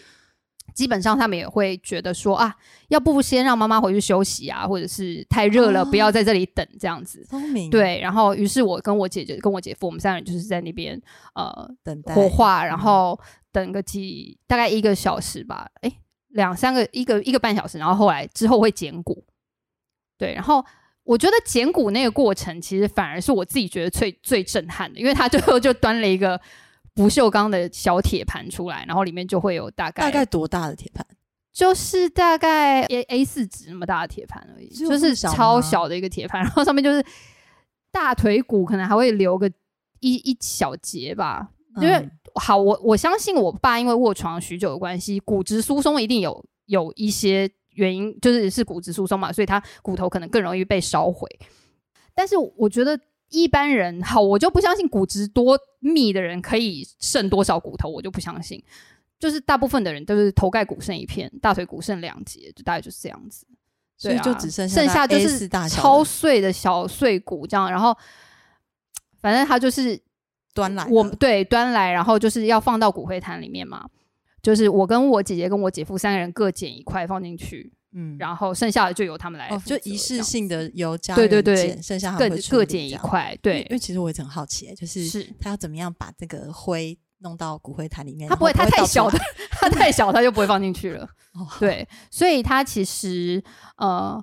[0.75, 2.55] 基本上他们也会觉得说啊，
[2.89, 5.85] 要不先让妈妈回去休息啊，或者是太热了，哦。
[5.85, 7.25] 不要在这里等这样子。
[7.29, 11.01] 聪明，，对，然后于是我跟我姐姐跟我姐夫，我们三个人就是在那边
[11.35, 12.15] 呃等待。
[12.15, 12.79] 火化，然嗯。
[12.79, 13.21] 后
[13.53, 19.23] 等个几大概一个小时吧，诶，两三个一个一个半小时，然后后来之后会捡骨。
[20.17, 20.65] 对，然后
[21.05, 26.41] 我觉得捡骨那个过程，其实反而是我自己觉得最最震撼的，因为他最后就端了一个
[26.95, 31.07] 不锈钢的小铁盘出来，然后里面就会有大概大概多大的铁盘？
[31.53, 37.05] 就是大概 A A 四纸那么大的铁盘而已，就是超小的一个铁盘， 然后上面就是
[37.91, 39.51] 大腿骨，可能还会留个
[40.01, 41.51] 一一小节吧。
[41.77, 51.29] 因为、嗯好，我我相信我爸因为卧床许久的关系，骨质疏松一定有有一些原因，就是是骨质疏松嘛，所以他骨头可能更容易被烧毁。
[52.15, 52.99] 但是我觉得
[53.33, 58.63] 一般人，好，我就不相信骨质多密的人可以剩多少骨头，我就不相信。
[59.19, 63.47] 就是大部分的人都是头盖骨剩一片，大腿骨剩两节，就大概就是这样子。
[63.97, 67.97] 所以就只剩剩下就是超碎的小碎骨这样，然后
[69.21, 70.01] 反正他就是
[70.53, 73.89] 端来，我对端来，然后就是要放到骨灰坛里面嘛。
[74.43, 82.95] 就是我跟我姐姐跟我姐夫三个人各捡一块放进去，嗯然后剩下的就由他们来哦，就仪式性的由家对对对人剩下他各各捡一。
[82.97, 88.29] 块，对因，为其实我也很好奇，就是是他要怎么样把这个灰弄到骨灰坛里面？
[88.29, 89.19] 他不会，它然后倒出太小的
[89.51, 91.05] 他，太小，他就不会放进去了。
[91.35, 93.43] 哦，对，所以他其实
[93.77, 94.23] 呃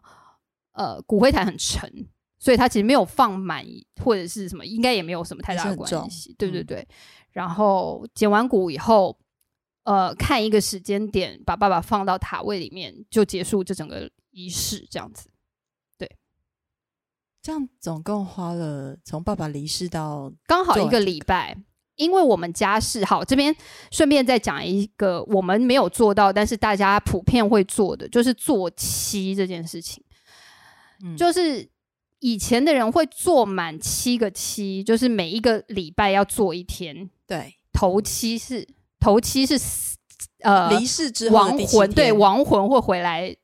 [0.74, 2.08] 呃骨灰坛很沉，
[2.40, 3.64] 所以它其实没有放满
[4.04, 6.34] 或者是什么，应该也没有什么太大的关系。
[6.38, 6.88] 对对嗯对，
[7.32, 9.19] 然后捡完骨以后，
[9.90, 15.32] 呃，看一个时间点，把爸爸放到塔位里面，就结束这整个仪式，这样子。
[15.98, 16.08] 对
[17.42, 21.58] 这样总共花了从爸爸离世到刚好一个礼拜。
[21.96, 23.54] 因为我们家是好，这边
[23.92, 30.04] 顺便再讲一个我们没有做到，但是大家普遍会做的，就是做七这件事情。
[31.04, 31.68] 嗯就是
[32.20, 37.10] 以前的人会做满七个七，就是每一个礼拜要做一天。
[37.26, 38.66] 对头七是
[39.00, 39.98] 头七是死
[40.42, 43.36] 呃离世之后亡魂，对亡魂会回来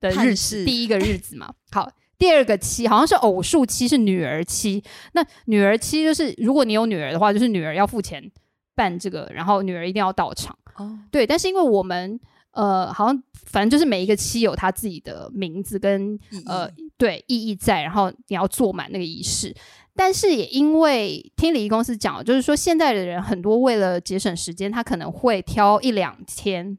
[0.00, 1.52] 的日子，第一个日子嘛。
[1.72, 4.82] 好，第二个七好像是偶数七，是女儿七。
[5.12, 8.30] 那女儿七就是如果你有女儿的话，就是女儿要付钱
[8.74, 10.56] 办这个，然后女儿一定要到场。
[10.76, 12.18] 哦，对，但是因为我们
[12.52, 19.54] 呃，好像反正就是每一个期有他自己的名字跟呃义对意义在，然后你要做满那个仪式。
[19.94, 26.78] 但是也因为听礼仪公司讲，就是说现在的人很多为了节省时间，他可能会挑一两天，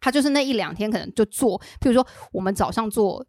[0.00, 3.24] 他就是那一两天可能就做，譬如说我们早上做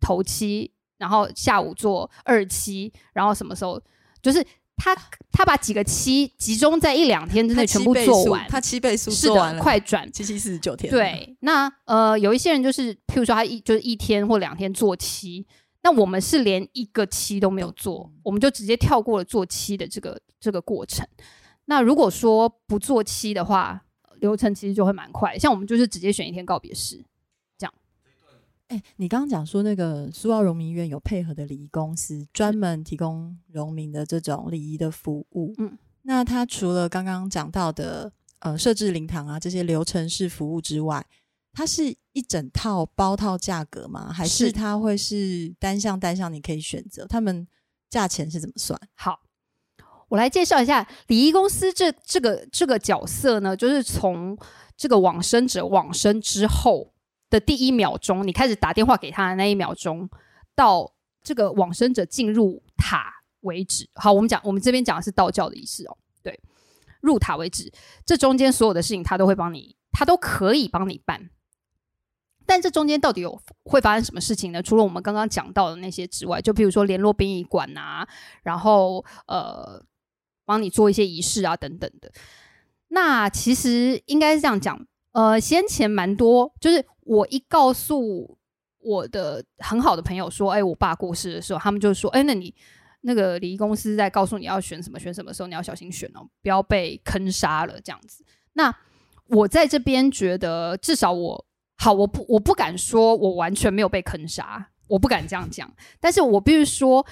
[0.00, 3.80] 头七，然后下午做二期，然后什么时候
[4.22, 4.44] 就是
[4.76, 4.94] 他
[5.32, 10.10] 他把几个期集中在一两天之内全部做完，他七倍速是的，做完了，快转。
[10.12, 15.46] 七七四十九天，，对，那呃，有一些人就是，譬如说他一就是一天或两天做七，
[15.84, 21.06] 那我们是连一个期都没有做，我们就直接跳过了做期的这个这个过程。
[21.66, 23.84] 那如果说不做期的话，
[24.18, 25.38] 流程其实就会蛮快。
[25.38, 27.04] 像我们就是直接选一天告别式，
[28.68, 35.54] 哎、你刚刚讲说那个苏澳荣民医院有配合的礼仪公司，专门提供荣民的这种礼仪的服务。
[35.58, 41.06] 嗯，那它除了刚刚讲到的呃设置灵堂啊这些流程式服务之外，
[41.54, 44.12] 它是一整套包套价格吗？
[44.12, 47.06] 还是是它会是单项单项你可以选择？
[47.06, 47.46] 他们
[47.88, 48.78] 价钱是怎么算？
[48.94, 49.20] 好，
[50.08, 54.36] 我来介绍一下礼仪公司这这个这个角色呢，就是从
[54.76, 56.92] 这个往生者往生之后
[57.30, 60.10] 的第一秒钟，你开始打电话给他的那一秒钟，
[60.56, 63.88] 到这个往生者进入塔为止。
[63.94, 66.40] 好，我们讲我们这边讲的是道教的仪式哦，对，
[67.00, 67.72] 入塔为止，
[68.04, 71.30] 这中间所有的事情他都会帮你，他都可以帮你办。
[72.46, 74.62] 但这中间到底有会发生什么事情呢？
[74.62, 78.06] 除了我们刚刚讲到的那些之外，就比如说联络殡仪馆啊，
[78.42, 79.82] 然后呃，
[80.44, 82.10] 帮你做一些仪式啊等等的。
[82.88, 88.38] 那其实应该是这样讲，呃，先前蛮多，就是我一告诉
[88.78, 92.54] 我的很好的朋友说，哎，我爸过世的时候，他们就说，哎，那你
[93.00, 98.24] 那个礼仪公司在告诉你要选什么选什么时候，你要小心选哦，不要被坑杀了这样子。
[98.52, 98.74] 那
[99.28, 101.44] 我在这边觉得，至少我
[101.84, 105.70] 好，我不我不敢说我完全没有被坑杀，我不敢这样讲，
[106.00, 107.06] 但是我必须说，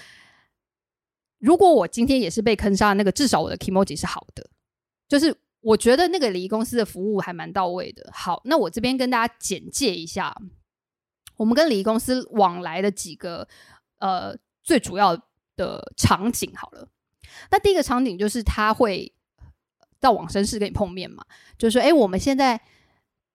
[1.37, 4.49] 如果我今天也是被坑杀那个，至少我的 emoji 是好的，
[5.07, 8.09] 就是我觉得那个礼仪公司的服务还蛮到位的。
[8.15, 10.35] 好，那我这边跟大家简介一下，
[11.37, 13.47] 我们跟礼仪公司往来的几个
[13.99, 15.15] 呃最主要
[15.55, 16.89] 的场景好了。
[17.51, 19.13] 那第一个场景就是他会
[20.01, 21.23] 到往生室跟你碰面嘛，
[21.59, 22.59] 就是说，哎，我们现在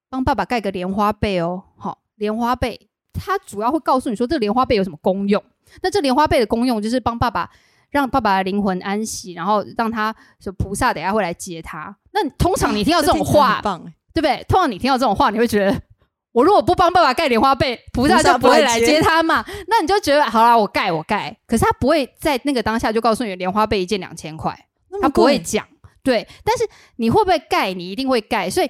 [0.09, 5.43] 帮爸爸盖个莲花被哦，好，莲花被，他主要会告诉你说这个莲花被有什么功用。
[5.81, 7.49] 那这莲花被的功用就是帮爸爸
[7.89, 11.95] 让爸爸的灵魂安息，然后让他说菩萨等下会来接他。
[12.11, 13.61] 那通常你听到这种 话
[14.13, 14.43] 对不对？
[14.47, 15.81] 通常你听到这种话，你会觉得，
[16.31, 19.45] 我如果不帮爸爸盖莲花被，菩萨就不会来接接他嘛。
[19.67, 21.37] 那你就觉得，好啦，我盖我盖。
[21.45, 24.57] 可是他不会在那个当下就告诉你，莲花被一件两千块，
[25.01, 25.67] 他不会贵讲。
[26.01, 27.73] 对，但是你会不会盖？
[27.73, 28.49] 你一定会盖。
[28.49, 28.69] 所以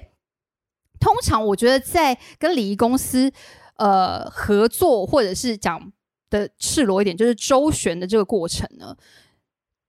[1.00, 3.32] 通常我觉得在跟礼仪公司
[3.76, 5.92] 呃合作，或者是讲
[6.30, 8.96] 的赤裸一点，就是周旋的这个过程呢，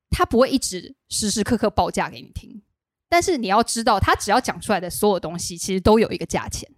[0.09, 2.61] 他不会一直时时刻刻报价给你听。
[3.09, 6.69] 但是你要知道，他只要讲出来的所有东西，其实都有一个价钱。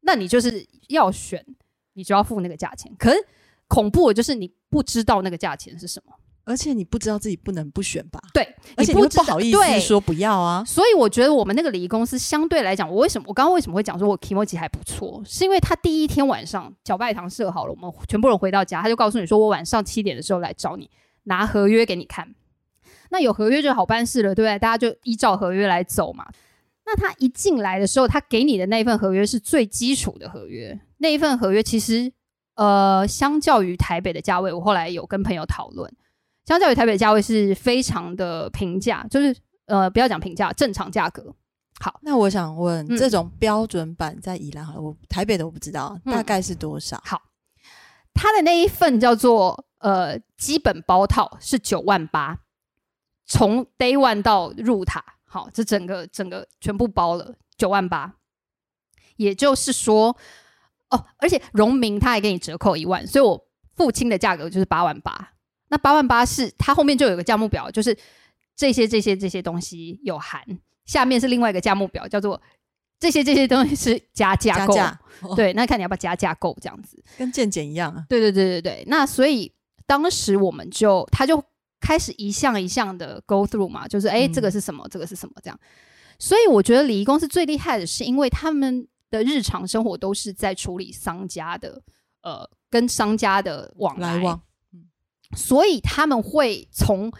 [0.00, 1.44] 那你就是要选，
[1.92, 2.90] 你就要付那个价钱。
[2.98, 3.26] 可是
[3.66, 6.17] 恐怖的就是你不知道那个价钱是什么。
[6.48, 8.18] 而且你不知道自己不能不选吧？
[8.32, 8.42] 对，
[8.74, 10.64] 而且你不不好意思说不要啊。
[10.64, 20.90] 所以我觉得我们那个礼仪公司相对来讲，我为什么我刚刚为什么会讲说我 emoji 还不错，是因为他第一天晚上小拜堂设好了，我们全部人回到家，他就告诉你说我晚上七点的时候来找你，
[21.24, 22.34] 拿合约给你看。
[23.10, 24.58] 那有合约就好办事了，对不对？
[24.58, 26.26] 大家就依照合约来走嘛。
[26.86, 32.10] 那他一进来的时候，他给你的那一份合约是最基础的合约，那一份合约其实
[32.54, 35.90] 呃，相较于台北的价位，我后来有跟朋友讨论，
[36.48, 41.34] 相较于台北的价位是非常的平价，就是呃，不要讲平价，正常价格。
[41.78, 46.98] 好，那我想问，嗯这种标准版在宜兰好了，我台北的我不知道，嗯大概是多少？
[47.04, 47.20] 好，
[48.14, 52.38] 他的那一份叫做呃基本包套是九万八，
[53.26, 58.14] 从 day one 到入塔，好，这整个整个全部包了九万八，
[59.16, 60.16] 也就是说，
[60.88, 65.34] 哦，而且荣民他还给你折扣一万，所以我付清的价格就是八万八。
[65.68, 67.96] 那八万八是它后面就有个价目表，就是
[68.56, 70.42] 这些这些这些东西有含，
[70.86, 72.40] 下面是另外一个价目表，叫做
[72.98, 74.74] 这些这些东西是加价购。
[74.74, 77.02] 加，哦，对，那看你要不要加价购这样子。
[77.16, 78.04] 跟健检一样啊。
[78.08, 79.52] 对对对对对，那所以
[79.86, 81.42] 当时我们就他就
[81.80, 85.60] 开始一项一项的 go through 嘛，就是哎、嗯这个是什么，这个是什么这样。
[86.18, 91.80] 所以我觉得礼仪公司最厉害的是，因为他们的日常生活都是在处理商家的
[92.22, 94.40] 呃跟商家的往来往，
[95.36, 97.12] 所以他们会从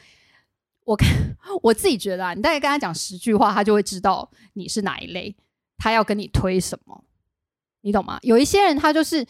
[0.84, 5.36] 我看我自己觉得啊，你大概跟他讲十句话，他就会知道你是哪一类。
[5.76, 7.04] 他要跟你推什么，
[7.82, 8.18] 你懂吗？
[8.22, 9.26] 有一些人他就是。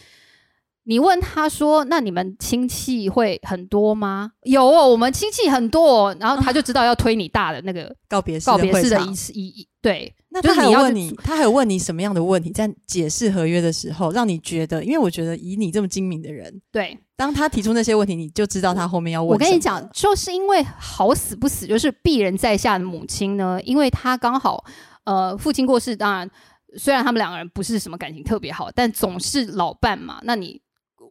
[0.89, 16.99] 你问他说：“那你们亲戚会很多吗？”有哦，我们亲戚很多、哦，然后他就知道要推你大的那个告别式告别式的仪式，一一对，那他还有问你，他还有问你什么样的问题，在解释合约的时候，让你觉得，因为我觉得以你这么精明的人， 对。
[17.17, 19.33] 当他提出那些问题，你就知道他后面要问。
[19.33, 24.65] 我跟你讲，，就是因为好死不死，就是鄙人在下的母亲呢，因为她刚好
[25.05, 26.31] 呃父亲过世，当然
[26.79, 30.21] 虽然他们两个人不是什么感情特别好，但总是老伴嘛。
[30.23, 30.63] 那你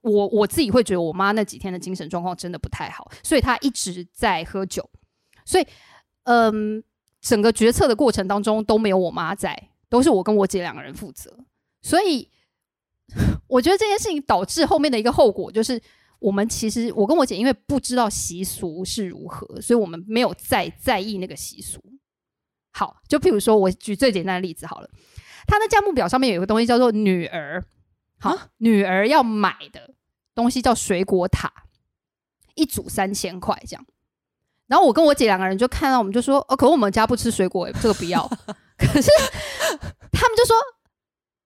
[0.02, 4.90] 我我自己会觉得我妈那几天的精神状况真的不太好，所以她一直在喝酒，
[5.46, 5.66] 所以
[6.24, 6.84] 嗯，
[7.22, 11.38] 整个决策的过程当中都没有我妈在，都是我跟我姐两个人负责，
[11.82, 12.30] 所以
[13.48, 15.82] 我觉得这件事情导致后面的一个后果就是。
[16.20, 21.80] 我们其实，我跟我姐因为不知道习俗是如何，所以我们没有在在意那个习俗。
[22.72, 24.90] 好，就譬如说，我举最简单的例子好了，
[25.46, 27.64] 他的价目表上面有一个东西叫做女儿，
[28.20, 29.94] 好，啊女儿要买的
[30.34, 31.52] 东西叫水果塔，
[32.56, 33.86] 一组三千块这样。
[34.68, 38.28] 然后我跟我姐两个人就看到，我们就说，哦，可是我们家不吃水果、欸，这个不要。
[38.78, 39.10] 可是
[40.12, 40.56] 他们就说，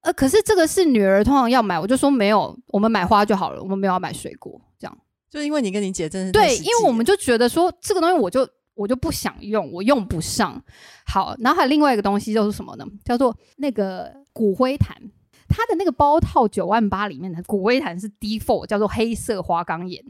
[0.02, 4.98] 呃，可是这个是女儿通常要买，我就说没有，我们买花就好了，我们没有要买水果，这样。
[5.30, 10.62] 就因为你跟你姐真的太对，因为我们就觉得说这个东西我就我就不想用，我用不上。
[11.06, 12.86] 好，然后还有另外一个东西就是什么呢？
[13.06, 14.98] 叫做那个骨灰坛，
[15.52, 20.04] 它的那个包套九万八里面的骨灰坛是 default 叫做黑色花岗岩。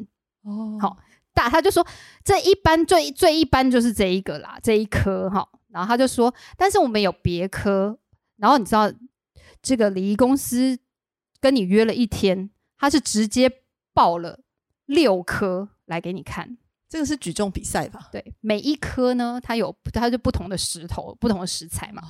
[0.44, 0.98] 哦，好
[1.34, 1.86] 大他就说
[2.24, 5.48] 这一般最最一般就是这一个啦，这一颗哈。
[5.70, 7.98] 然后他就说，但是我们有别科。
[8.38, 8.92] 然后你知道
[9.62, 10.78] 这个礼仪公司
[11.40, 13.50] 跟你约了一天，他是直接
[13.94, 14.42] 报了
[14.86, 16.58] 六颗来给你看。
[16.90, 18.10] 这个是举重比赛吧？
[18.12, 22.02] 对，每一颗呢，它有它就不同的石头、不同的石材嘛，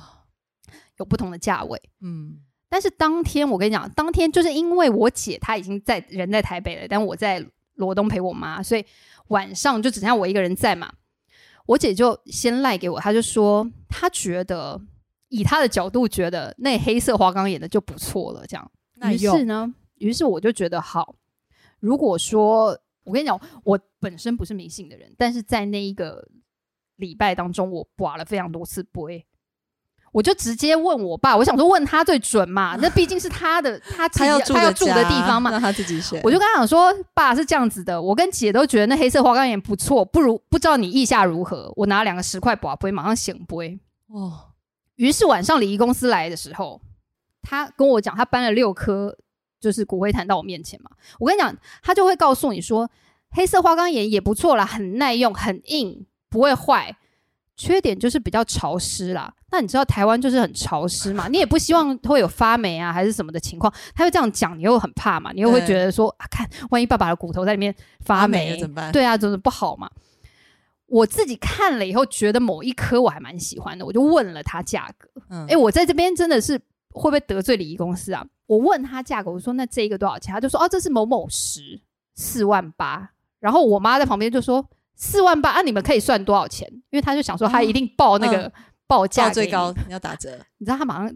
[0.96, 1.80] 有不同的价位。
[2.00, 2.40] 嗯，
[2.72, 8.82] 但是当天我跟你讲，当天就是因为我姐她已经在人在台北了，但我在罗东陪我妈，所以
[9.28, 10.90] 晚上就只剩下我一个人在嘛。
[11.66, 14.80] 我姐就先赖给我，她就说她觉得
[15.28, 18.72] 以她的角度觉得那黑色花岗岩的就不错了，这样。
[19.12, 21.14] 于是呢，于是我就觉得好。
[21.78, 22.68] 如果说
[23.04, 26.26] 我跟你讲，我本身不是迷信的人，但是在那一个
[26.96, 29.26] 礼拜当中，我刮了非常多次杯。
[30.12, 35.50] 我就直接问我爸，我想说问他最准嘛，那毕竟是他的，他他要住他要住的地方嘛。
[35.50, 36.20] 让他自己选。
[36.22, 41.72] 我就跟他讲说，爸是这样子的，我跟姐都觉得那黑色花岗岩不错，不如不知道你意下如何。
[41.76, 43.78] 我拿两个十块宝杯，马上显杯。
[44.08, 44.52] 哦，
[44.96, 46.78] 于是晚上礼仪公司来的时候，
[47.40, 49.16] 他跟我讲，他搬了六颗
[49.58, 50.90] 就是骨灰坛到我面前嘛。
[51.18, 52.90] 我跟你讲，他就会告诉你说，
[53.30, 56.94] 黑色花岗岩也不错啦，很耐用，很硬，不会坏。
[57.62, 59.32] 缺点就是比较潮湿啦。
[59.52, 61.28] 那你知道台湾就是很潮湿嘛？
[61.28, 63.72] 你也不希望会有发霉啊，还是什么的情况。
[63.94, 65.30] 他会这样讲，你又很怕嘛？
[65.32, 68.90] 你又会觉得说啊，看万一爸爸的骨头在里面发发霉怎么办？
[68.90, 69.88] 对啊，真的不好嘛。
[70.86, 75.08] 我自己看了以后，觉得某一颗我还蛮喜欢的，我就问了他价格。
[75.30, 76.58] 嗯，哎、我在这边真的是
[76.90, 78.26] 会不会得罪礼仪公司啊？
[78.46, 80.34] 我问他价格，我说那这一个多少钱？
[80.34, 81.80] 他就说哦，这是某某十
[82.14, 83.10] 四万八。
[83.38, 84.64] 然后我妈在旁边就说
[84.96, 86.68] 四万八，啊，你们可以算多少钱？
[86.90, 88.50] 因为他就想说他一定报那个、
[88.86, 90.30] 报价最高，你要打折。
[90.58, 91.12] 你知道他马上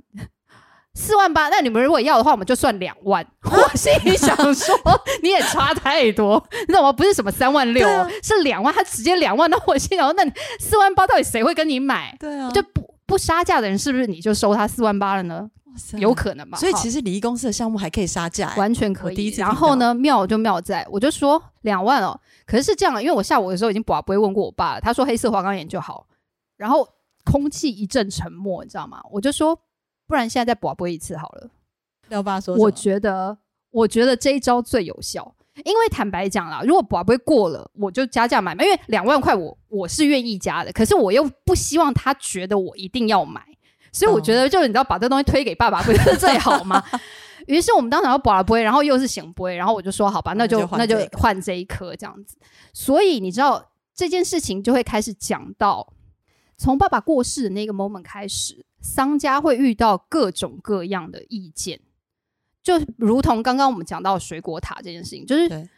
[0.94, 3.24] 四万八，那你们如果要的话，我们就算两万。
[3.42, 4.74] 我心里想说，
[5.22, 6.90] 你也差太多，你知道吗？
[6.90, 7.86] 不是什么三万六、
[8.22, 9.48] 是两万，他直接两万。
[9.50, 12.16] 那我心想说，那四万八到底谁会跟你买？
[12.18, 15.48] 对啊，就不不杀价的人，是不是你就收他四万八了呢？
[15.98, 16.58] 有可能吧？
[16.58, 19.28] 所以其实礼仪公司的项目还可以杀价、欸，完全可以。
[19.36, 22.18] 然后呢，妙就妙在，我就说两万哦。
[22.46, 26.06] 可是是这样，因为我下午的时候已经不不会问过我爸了，他说黑色花岗岩就好。
[26.56, 26.88] 然后
[27.24, 29.02] 空气一阵沉默，你知道吗？
[29.10, 29.58] 我就说，
[30.06, 31.50] 不然现在再把不一次好了。
[32.08, 33.36] 廖爸说，我觉得，
[33.70, 35.34] 我觉得这一招最有效。
[35.64, 38.62] 因为坦白讲啦，如果把不会过了，我就加价买嘛。
[38.62, 43.42] 因为两万块我我是愿意加的，可是我又不希望他觉得我一定要买，
[43.98, 46.82] 所以我觉得就是你知道把这东西推给爸爸不是最好吗？
[47.46, 52.36] 于是我们当场要把不会，然后又是醒不会，然后我就说好吧，那就那就换这个换这一颗这样子。
[52.72, 55.92] 所以你知道这件事情就会开始讲到，
[56.58, 61.80] 从爸爸过世的那个 moment 开始，商家会遇到各种各样的意见。
[62.62, 65.68] 就如同刚刚我们讲到水果塔这件事情，就是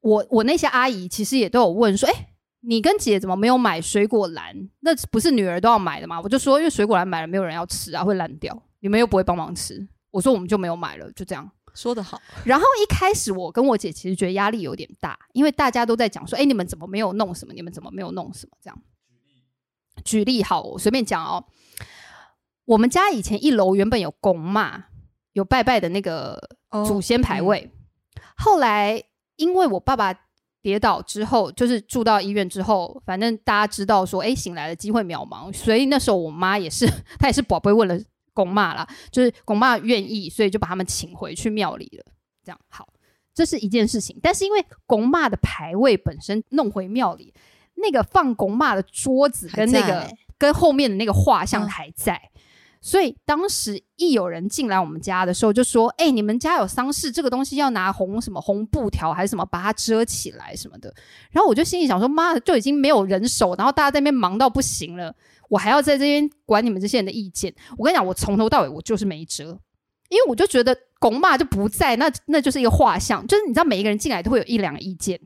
[0.00, 2.28] 我我那些阿姨其实也都有问说，哎、
[2.60, 4.68] 你跟姐怎么没有买水果篮？
[4.80, 6.20] 那不是女儿都要买的吗？
[6.20, 9.86] 我就说，因为水果篮买了没有人要吃啊，会烂掉，你们又不会帮忙吃。
[10.10, 11.50] 我说我们就没有买了，就这样。
[11.74, 17.54] 说的好，然后一开始我跟我姐其实觉得压力有点大，因为大家都在讲说，哎、你们怎么没有弄什么？
[17.54, 18.56] 你们怎么没有弄什么？
[18.60, 18.82] 这样。
[20.04, 21.44] 举例好，我随便讲哦。
[22.64, 24.86] 我们家以前一楼原本有公妈，
[25.34, 26.38] 有拜拜的那个
[26.70, 27.70] 哦祖先牌位，
[28.36, 29.02] 后来
[29.36, 30.12] 因为我爸爸
[30.62, 36.86] 跌倒之后，就是住到医院之后，反正大家知道说，哎，醒来的机会渺茫，所以那时候我妈也是，
[37.18, 37.98] 她也是宝贝问了
[38.34, 42.12] 公妈啦，就是公妈愿意，所以就把他们请回去庙里了。
[42.44, 42.88] 这样好，
[43.34, 44.18] 这是一件事情。
[44.22, 47.32] 但是因为公妈的牌位本身弄回庙里，
[47.74, 52.30] 那个放公妈的桌子跟那个跟后面的那个画像嗯还在。
[52.80, 60.94] 所以当时一有人进来我们家的时候，就说：“哎、你们家有丧事，这个东西要拿红什么红布条还是什么把它遮起来什么的。”
[61.32, 65.14] 然后我就心里想说：“妈的，就已经没有人手，然后大家在那边忙到不行了，
[65.48, 69.44] 我还要在这边管你们这些人的意见。”我跟你讲，我从头到尾我就是没遮，
[70.08, 75.20] 因为我就觉得拱骂就不在，那那就是一个画像，就是你知道每一个人进来都会有一两个意见，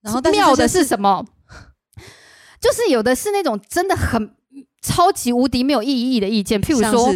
[0.00, 1.24] 然后妙的是什么？
[2.58, 4.34] 就是有的是那种真的很
[4.86, 7.12] 超级无敌没有意义的意见，譬如说，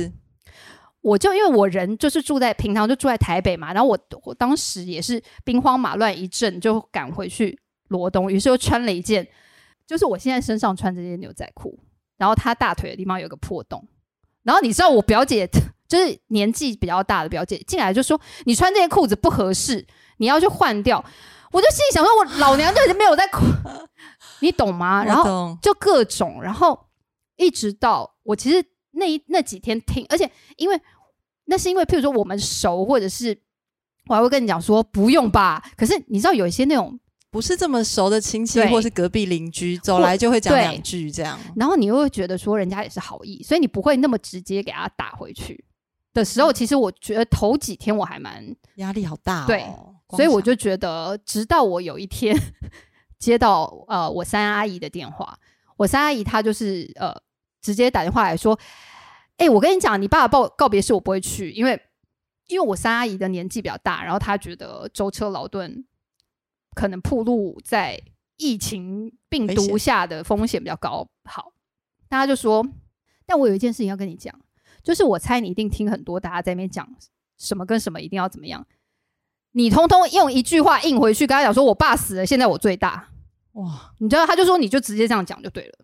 [1.03, 7.59] 我就因为我人就是住在平常就住在台北嘛，然后我我当时也是兵荒马乱一阵，就赶回去
[7.89, 9.27] 罗东，于是又穿了一件，
[9.87, 11.79] 就是我现在身上穿这件牛仔裤，
[12.19, 13.87] 然后他大腿的地方有个破洞，
[14.43, 15.49] 然后你知道我表姐
[15.89, 19.87] 就是年纪比较大的表姐进来就说你穿这件裤子不合适，
[20.19, 21.03] 你要去换掉，
[21.53, 23.45] 我就心里想说我老娘就已经没有在裤，
[24.41, 25.03] 你懂吗？
[25.05, 26.79] 然后就各种，然后
[27.45, 30.81] 一直到我其实那一那几天听，而且因为
[31.47, 33.37] 那是因为譬如说我们熟，或者是
[34.07, 35.63] 我还会跟你讲说不用吧。
[35.77, 36.99] 可是你知道有一些那种，
[37.31, 41.39] 不是这么熟的亲戚或是隔壁邻居走来就会讲两句这样。
[41.57, 45.65] 然后你又会觉得说人家也是好意，所以你不会那么直接给他打回去
[46.13, 48.45] 的时候，其实我觉得头几天我还蛮
[48.77, 49.47] 压力好大哦。
[49.47, 49.65] 对
[50.17, 52.37] 所以我就觉得，直到我有一天
[53.21, 55.39] 接到呃我三阿姨的电话，
[55.77, 57.15] 我三阿姨她就是呃
[57.61, 58.59] 直接打电话来说，
[59.37, 61.81] 哎、我跟你讲，你爸爸告告别式我不会去，因为
[62.49, 65.85] 因为我三阿姨的年纪比较大，然后她觉得舟车劳顿，
[66.75, 68.01] 可能暴露在
[68.37, 71.09] 疫情病毒下的风险比较高。
[71.25, 71.53] 好，
[72.09, 72.67] 大家就说，
[73.25, 74.35] 但我有一件事情要跟你讲，
[74.83, 76.89] 就是我猜你一定听很多大家在那边讲
[77.39, 78.67] 什么跟什么一定要怎么样。
[79.53, 83.09] 你通通用一句话应回去，跟他讲说：“我爸死了，现在我最大。
[83.53, 85.79] 哇，”你知道，他就说你就直接这样讲就对了。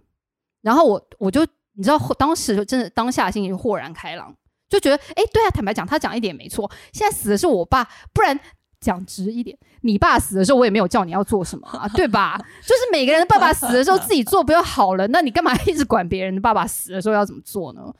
[0.62, 1.46] 然后我我就
[1.76, 4.34] 你知道，当时就真的当下心情豁然开朗，
[4.68, 6.70] 就觉得哎，诶对啊，坦白讲，他讲一点没错。
[6.92, 8.38] 现在死的是我爸，不然
[8.80, 12.38] 讲直一点，你爸死的时候我也没有叫你要做什么啊，对吧？
[12.62, 15.06] 就是每个人的爸爸死的时候自己做不就好了？
[15.08, 17.92] 那你干嘛一直管别人的爸爸死的时候要怎么做呢？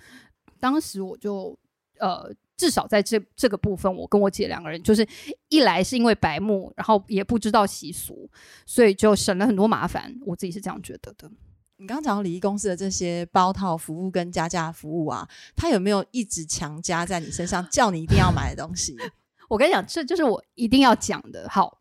[0.58, 1.56] 当时我就
[1.98, 5.06] 呃，至少在这这个部分，我跟我姐两个人，就是
[5.48, 8.28] 一来是因为白目，然后也不知道习俗，
[8.64, 10.14] 所以就省了很多麻烦。
[10.24, 11.30] 我自己是这样觉得的。
[11.78, 18.96] 你刚刚讲到礼仪公司的这些包套服务跟加价服务啊，他有没有一直强加在你身上，叫你一定要买的东西？
[19.48, 21.46] 我跟你讲，这就是我一定要讲的。
[21.48, 21.80] 好，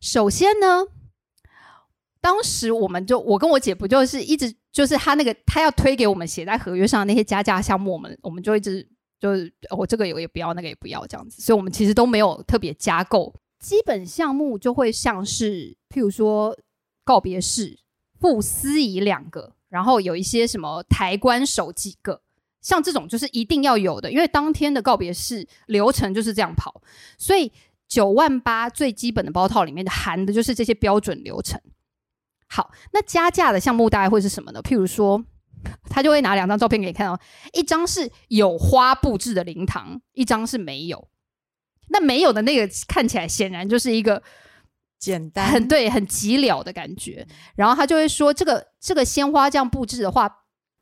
[0.00, 0.86] 首先呢，
[2.20, 8.86] 当时我们就我跟我姐不就是一直就是他那个他要推给我们写在合约上的那些加价项目，我们我们就一直
[9.18, 13.34] 就是我、这个也也不要，那个也不要这样子，所以我们其实都没有特别加购。
[13.58, 16.56] 基本项目就会像是譬如说
[17.04, 17.76] 告别式、
[18.20, 22.20] 副司仪两个，然后有一些什么抬棺手几个，
[22.60, 26.82] 像这种就是一定要有的，因为当天的告别式流程就是这样跑，
[27.16, 27.52] 所以
[27.86, 31.60] 九万八最基本的包套里面含的就是这些标准流程。
[32.48, 34.62] 好，那加价的项目大概会是什么呢？
[34.62, 35.22] 譬如说，
[35.90, 37.18] 他就会拿两张照片给你看哦，
[37.52, 41.08] 一张是有花布置的灵堂，一张是没有。
[41.90, 44.22] 那没有的那个看起来显然就是一个
[44.98, 47.26] 简单很对、很极了的感觉。
[47.54, 50.28] 然后他就会说，这个这个鲜花这样布置的话，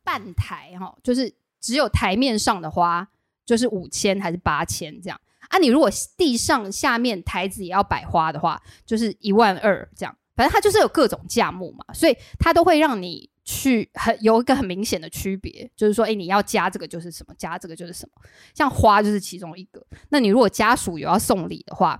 [0.03, 3.07] 半台哈、就是只有台面上的花
[3.45, 5.57] 就是五千还是八千这样啊？
[5.57, 10.15] 你如果地上下面台子也要摆花的话，就是一万二这样。
[10.35, 18.21] 反正它就是有各种价目嘛，所以它都会让你去很有一个很明显的区别，就是说，哎，你要加这个就是什么，加这个就是什么。
[18.53, 19.83] 像花就是其中一个。
[20.09, 21.99] 那你如果家属有要送礼的话，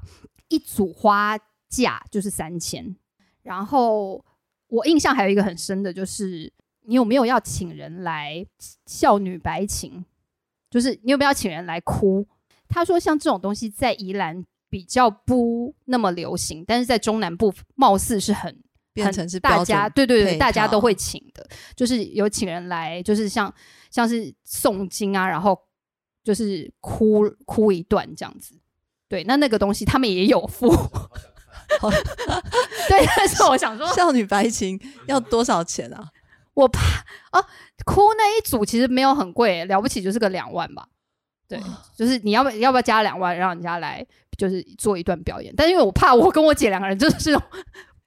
[0.50, 1.36] 一组花
[1.70, 2.96] 价就是三千。
[3.44, 4.24] 然后
[4.68, 6.52] 我印象还有一个很深的，就是
[6.82, 8.46] 你有没有要请人来
[8.86, 10.04] 孝女白情？
[10.70, 12.28] 就是你有没有要请人来哭？
[12.68, 18.62] 他说像这种东西在宜兰比较不那么流行，但是在中南部貌似是很
[18.92, 23.54] 变成是大家对对对，大家都会请的，就是有请人来，就是像
[23.90, 25.58] 像是诵经啊，然后
[26.22, 28.60] 就是哭哭一段这样子。
[29.08, 30.70] 对，那那个东西他们也有付。
[32.90, 36.10] 对，但是我想说，少女白情要多少钱啊？
[36.54, 36.82] 我怕
[37.32, 37.46] 哦，
[37.86, 40.88] 哭那一组其实没有很贵，了不起就是个两万吧。
[41.48, 41.62] 对，
[41.96, 44.06] 就是你要不要不要加两万，让人家来
[44.38, 45.54] 就是做一段表演？
[45.56, 47.42] 但因为我怕我跟我姐两个人就是这种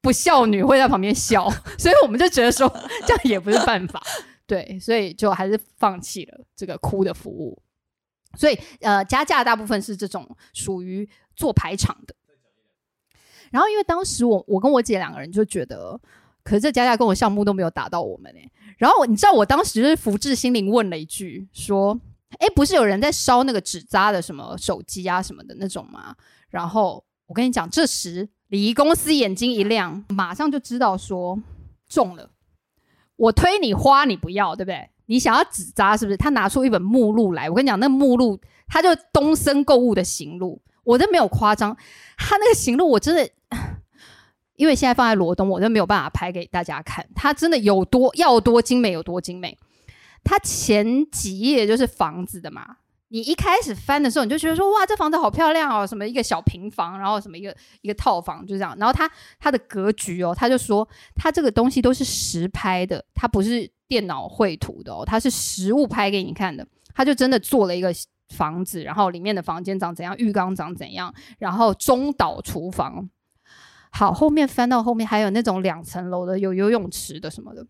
[0.01, 1.49] 不孝女会在旁边笑，
[1.79, 2.69] 所以我们就觉得说
[3.07, 4.03] 这样也不是办法。
[4.47, 7.63] 对，所以就还是放弃了这个哭的服务。
[8.37, 12.15] 所以呃，加价大部分是这种属于做排场的。
[13.51, 16.01] 然后因为当时我我跟我姐两个人就觉得，
[16.43, 18.51] 可是这加价跟我项目都没有打到我们哎。
[18.79, 22.01] 然后你知道我当时就是福至心灵问了一句说。
[22.39, 26.15] 哎，不是有人在烧那个纸扎的什么手机啊什么的那种吗？
[26.49, 31.37] 然后我跟你讲，这时礼仪公司眼睛一亮，马上就知道说
[31.89, 32.31] 中了。
[33.17, 34.89] 我推你花，你不要，对不对？
[35.07, 36.17] 你想要纸扎是不是？
[36.17, 38.39] 他拿出一本目录来，我跟你讲，那目录
[38.69, 41.77] 他就东森购物的行路，我都没有夸张。
[42.17, 43.29] 他那个行路，我真的，
[44.57, 47.07] 因为现在放在罗东，我都没有办法拍给大家看。
[47.15, 49.57] 他真的有多要多精美有多精美。
[50.23, 52.77] 他前几页就是房子的嘛，
[53.09, 58.77] 你一开始翻的时候，你就觉得说哇，这房子好漂亮哦，什么一个小平房，然后什么一个一个套房，就这样。
[58.79, 66.67] 然后他他的格局哦，他就说他这个东西都是实拍的，他不是电脑绘图的哦，他是实物拍给你看的。
[66.93, 67.95] 他就真的做了一个
[68.35, 73.09] 房子，然后里面的房间长怎样，浴缸长怎样，然后中岛厨房。
[73.93, 77.67] 好，后面翻到后面还有那种两层楼的，有游泳池的什么的。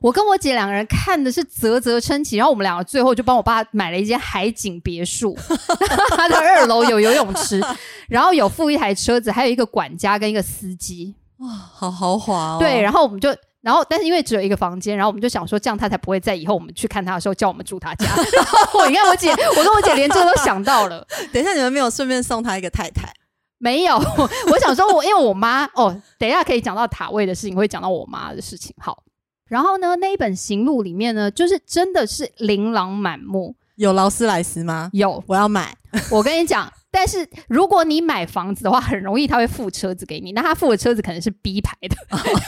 [0.00, 5.36] 我跟我姐两个人看的是啧啧称奇，然后我们两个最后就帮我爸买了一间海景别墅，
[6.16, 7.60] 他的二楼有游泳池，
[8.08, 12.56] 然后有附一台车子，还有一个管家跟一个司机，哇，好豪华哦！
[12.60, 13.30] 对，然后我们就，
[13.62, 18.06] 然后但是因为只有一个房间，然后我们就想说，这样他才不会在以后我们去看他的时候叫我们住他家。
[18.06, 21.06] 然后你看我姐，我跟我姐连这个都想到了。
[21.32, 23.12] 等一下，你们没有顺便送他一个太太？
[23.58, 28.74] 没有，我想说，我因为我妈哦，等一下可以讲到塔位的事情，会讲到我妈的事情。
[28.78, 29.02] 好。
[29.48, 33.54] 然后呢，那一本行录里面呢，就是真的是琳琅满目。
[33.76, 34.88] 有劳斯莱斯吗？
[34.94, 35.76] 有，我要买。
[36.10, 40.32] 我跟你讲，但是如果你买房子的话，很容易他会付车子给你。
[40.32, 41.96] 那他付的车子可能是 B 牌的，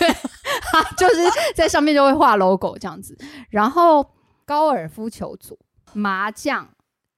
[0.98, 1.16] 就是
[1.54, 3.16] 在上面就会画 logo 这样子。
[3.48, 4.06] 然后
[4.44, 5.58] 高尔夫球组、
[5.94, 6.68] 麻将、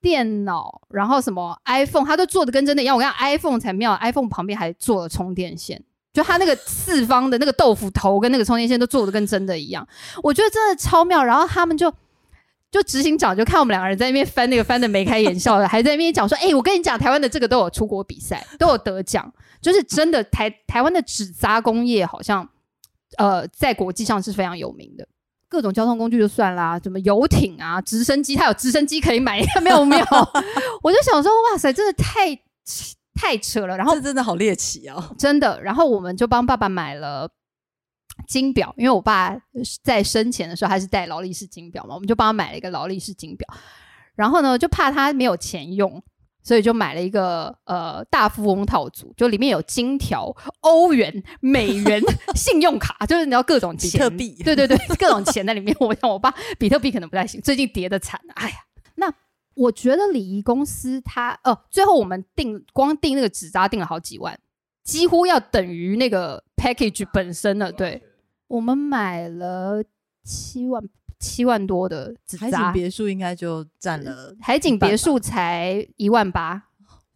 [0.00, 2.94] 电脑，然后什么 iPhone，他都做的跟真的一样。
[2.94, 5.82] 我跟你讲，iPhone 才妙，iPhone 旁边还做了充电线。
[6.12, 9.86] 就他那个四方的那个豆腐头跟那个充电线都做的跟真的一样，
[10.22, 11.22] 我觉得真的超妙。
[11.22, 11.92] 然后他们就
[12.76, 22.46] 就执行长就看我们两个人在那边翻那个翻的眉开眼笑的，还在那边讲说：“哎，我跟你讲，台湾的这个都有出国比赛，都有得奖， 就是真的台台湾的纸扎工业好像
[23.16, 25.08] 呃在国际上是非常有名的。
[25.48, 30.04] 各种交通工具就算啦，什么游艇啊、直升机，它有直升机可以买，没 有没有？
[30.82, 32.38] 我就想说，哇塞，真的太……
[33.18, 35.58] 太扯了，然后这真的好猎奇哦，真的。
[35.62, 37.26] 然后我们就帮爸爸买了
[38.26, 39.36] 金表，因为我爸
[39.82, 43.46] 在生前的时候还是戴劳力士金表嘛，我们就帮他买了一个劳力士金表。
[44.14, 46.02] 然后呢，就怕他没有钱用，
[46.42, 52.02] 所以就买了一个呃大富翁套组，就里面有金条、欧元、美元、
[52.34, 55.76] 信用卡，就是你要各种比特币，对对对，各种钱在里面。
[55.80, 58.56] 我想我爸比特币可能不太行，最近跌的惨，哎呀，
[58.96, 59.12] 那。
[59.56, 64.38] 我觉得礼仪公司它哦，最后我们订光订那个纸扎订了好几万，
[64.84, 67.72] 几乎要等于那个 package 本身了。
[67.72, 68.02] 对，
[68.49, 69.82] 我们买了
[70.24, 70.82] 七万
[71.18, 76.62] 七万多的海景别墅应该就占了，海景别墅才一万八，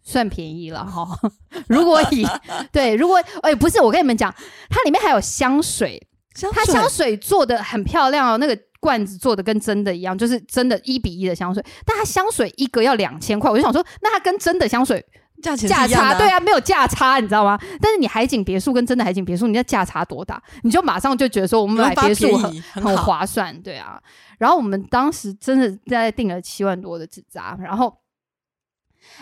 [0.02, 1.06] 算便宜了哈。
[1.68, 2.26] 如果以
[2.72, 4.34] 对，如果哎不是，我跟你们讲，
[4.68, 6.06] 它里面还有香水，
[6.52, 8.58] 它香水做的很漂亮哦，那个。
[8.82, 15.04] 罐子做的跟真的一样，就是真的一比一的香水，但它香水一个要两千块，我就想说，那它跟真的香水
[15.40, 17.58] 价钱价差，对啊，没有价差，你知道吗？
[17.80, 20.42] 但是你海景别墅跟真的海景别墅，你那价差多大？
[20.62, 24.00] 你就马上就觉得说，我们买别墅很很划算，对啊。
[24.38, 27.98] 然后我们当时真的在订了七万多的纸扎，然后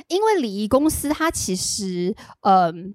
[0.09, 2.95] 因为礼仪公司它其实嗯，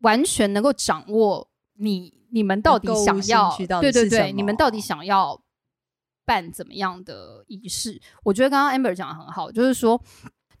[0.00, 1.48] 完全能够掌握
[1.78, 5.40] 你你们到底想要，对对对，你们到底想要。
[6.24, 8.00] 办怎么样的仪式？
[8.22, 10.00] 我觉得刚刚 Amber 讲的很好，就是说，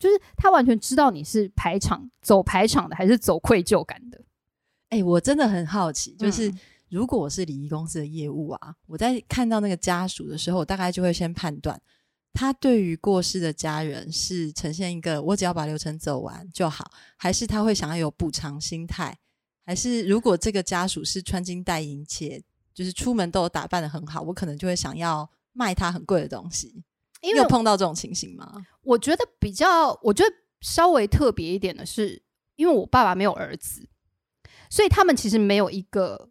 [0.02, 4.20] 就是他完全知道你是排场走排场的，还是走愧疚感的。
[4.88, 6.52] 哎，我真的很好奇，就是
[6.88, 11.80] 如果我是礼仪公司的业务啊，我在看到那个家属的时候，我大概就会先判断
[12.32, 19.16] 他对于过世的家人是呈现一个我只要把流程走完就好，还是他会想要有补偿心态，
[19.64, 22.42] 还是如果这个家属是穿金戴银且
[22.74, 25.30] 就是出门都有打扮的很好，我可能就会想要。
[25.54, 26.82] 卖他很贵的东西，
[27.22, 28.52] 因为碰到这种情形吗？
[28.82, 32.22] 我觉得比较，我觉得稍微特别一点的是，
[32.56, 33.88] 因为我爸爸没有儿子，
[34.68, 36.30] 所以他们其实没有一个，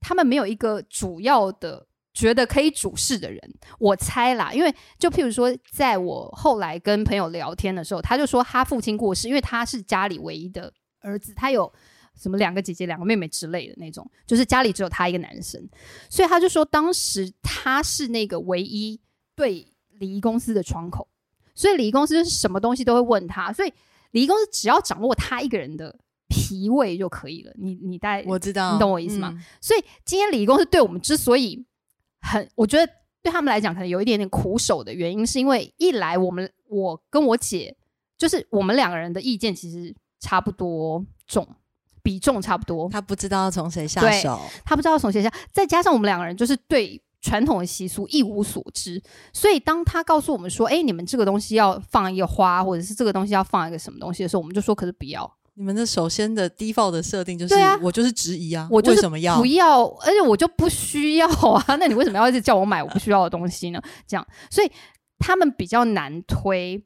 [0.00, 11.70] 他们没有一个主要的觉得可以主事的人，我猜啦，因为就譬如说，在我后来跟朋友聊天的时候，他就说他父亲过世，因为他是家里唯一的儿子，他有
[12.14, 15.68] 什么两个姐姐、两个妹妹之类的那种，就是家里只有他一个男生，
[16.08, 19.00] 所以他就说当时他是那个唯一
[19.34, 21.06] 对礼仪公司的窗口，
[21.54, 23.72] 所以礼仪公司就是什么东西都会问他，所以
[24.12, 27.52] 礼仪公司只要掌握他一个人的脾胃就可以了。
[27.56, 29.32] 你你大概我知道，你懂我意思吗？
[29.34, 29.42] 嗯？
[29.60, 31.64] 所以今天礼仪公司对我们之所以
[32.20, 32.92] 很，我觉得
[33.22, 37.76] 对他们来讲可能有一点点苦手的原因，是因为一来我们我跟我姐
[38.18, 41.46] 就是我们两个人的意见其实差不多重，
[42.02, 49.02] 比重差不多，他不知道要从谁下手，他不知道从谁下，再加上我们两个人就是对传统的习俗一无所知，
[49.32, 59.46] 所以当他告诉我们说：“哎、你们这个东西要放一个花，或者是这个东西要放一个什么东西的时候，我们就说：“可是不要，你们的首先的 default 的设定就是，对啊我就是质疑啊，我就是为什么要不？
[59.46, 63.82] 要，而且我就不需要啊， 那你为什么要一直叫我买我不需要的东西呢？
[64.06, 64.70] 这样，所以
[65.18, 66.82] 他们比较难推。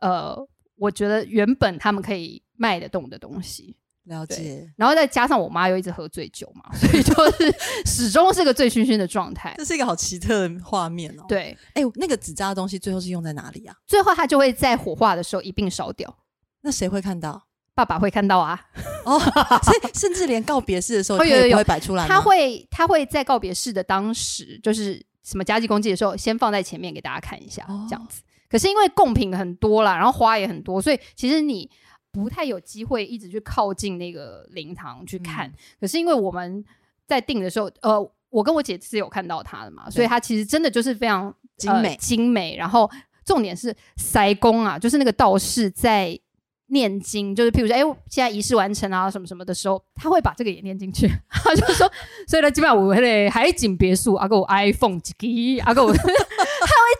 [0.00, 0.34] 呃，
[0.76, 7.54] 我觉得原本他们可以卖得动的东西，了解，然后再加上我妈又一直喝醉酒嘛，所以就是
[7.86, 9.54] 始终是个醉醺醺的状态。
[9.58, 13.74] 这是一个好奇特的画面哦。，对，哎、那个纸扎的东西最后是用在哪里啊？
[13.86, 16.18] 最后它就会在火化的时候一并烧掉。
[16.62, 17.46] 那谁会看到？
[17.72, 18.60] 爸爸会看到啊，
[19.06, 28.20] 哦，所以甚至连告别式的时候，他也不哦有有有会摆出来吗他会他会在告别式的当时，就是什么家祭公祭的时候，先放在前面给大家看一下，哦这样子。
[28.50, 31.70] 可是因为贡品很多啦，然后花也很多，所以其实你
[32.12, 35.48] 不太有机会一直去靠近那个灵堂去看。
[35.48, 36.64] 嗯可是因为我们
[37.06, 42.56] 在定的时候，呃，我跟我姐是有看到它的嘛，所以它其实真的就是非常精美呃精美。
[42.56, 42.90] 然后
[43.24, 46.18] 重点是塞公啊，就是那个道士在
[46.66, 51.08] 念经，就是譬如说，哎、现在仪式完成啊，什么什么的时候，他会把这个也念进去。
[51.28, 51.90] 他就说，
[52.28, 56.14] 所以呢，基本上我那个海景别墅，阿个我 iPhone 几个，阿个我，他会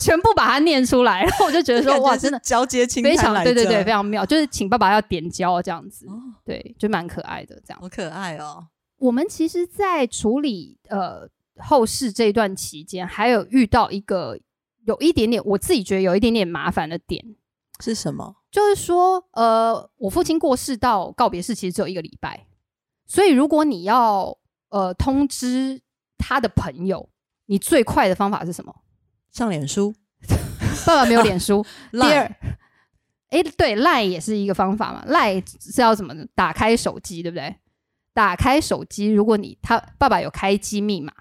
[0.01, 1.23] 全部把它念出来。
[1.23, 7.81] 然后我就觉得说，哇，真的交接清非谈来常对对对，非常妙，就是请爸爸要点交这样子，哦，对，就蛮可爱的这样。
[7.81, 8.67] 好可爱哦。
[8.99, 14.39] 我们其实，在处理呃后事这一段期间，还有遇到一个
[14.85, 17.25] 有一点点，我自己觉得有一点点麻烦的点，
[17.83, 18.37] 是什么？
[18.51, 22.47] 就是说，呃，我父亲过世到告别式其实只有一个礼拜，
[23.07, 24.37] 所以如果你要
[24.69, 25.81] 呃通知
[26.19, 27.09] 他的朋友，
[27.47, 28.75] 你最快的方法是什么？
[29.33, 29.95] 上脸书，
[30.87, 31.65] 爸爸没有脸书。
[31.93, 32.25] 第二，
[33.29, 37.57] 哎，对，赖也是一个方法嘛，赖是要怎么呢打开手机，对不对？
[38.13, 41.13] 打开手机，如果你他爸爸有开机密码，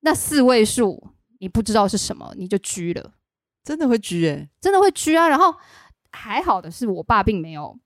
[0.00, 3.12] 那四位数你不知道是什么，你就狙了，
[3.62, 5.28] 真的会狙哎、真的会狙啊。
[5.28, 5.54] 然后
[6.10, 7.78] 还好的是我爸并没有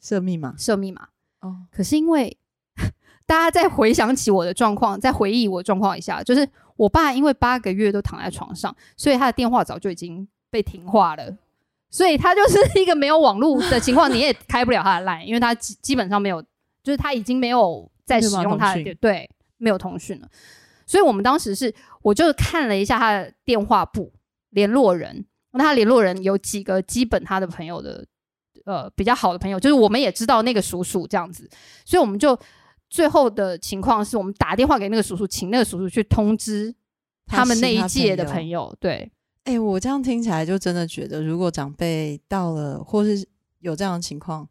[0.00, 1.08] 设密码设密码，
[1.40, 2.36] 哦，可是因为
[3.26, 6.46] 大家再回想起我的状况，再回忆我的状况一下，就是
[6.76, 11.36] 我爸因为八个月都躺在床上，所以他的电话早就已经被停话了。
[11.90, 16.42] 所以他就是 一个没有网络的情况，你也开不了他的 line，因为他基基本上没有，
[16.82, 20.28] 就是他已经没有在使用他的对，没有通讯了。
[20.86, 24.10] 所以我们当时是，我就看了一下他的电话簿
[24.50, 28.04] 联络人，那他联络人有几个基本他的朋友的
[28.64, 31.48] 呃比较好的朋友，就是我们也知道那个叔叔这样子，
[31.84, 32.38] 所以我们就
[32.92, 36.74] 最后的情况是我们打电话给那个叔叔，请那个叔叔去通知
[37.24, 38.64] 他们那一届的朋友。
[38.66, 39.10] 友，对
[39.44, 43.26] 哎、我这样听起来就真的觉得，如果长辈到了或是
[43.60, 44.46] 有这样的情况，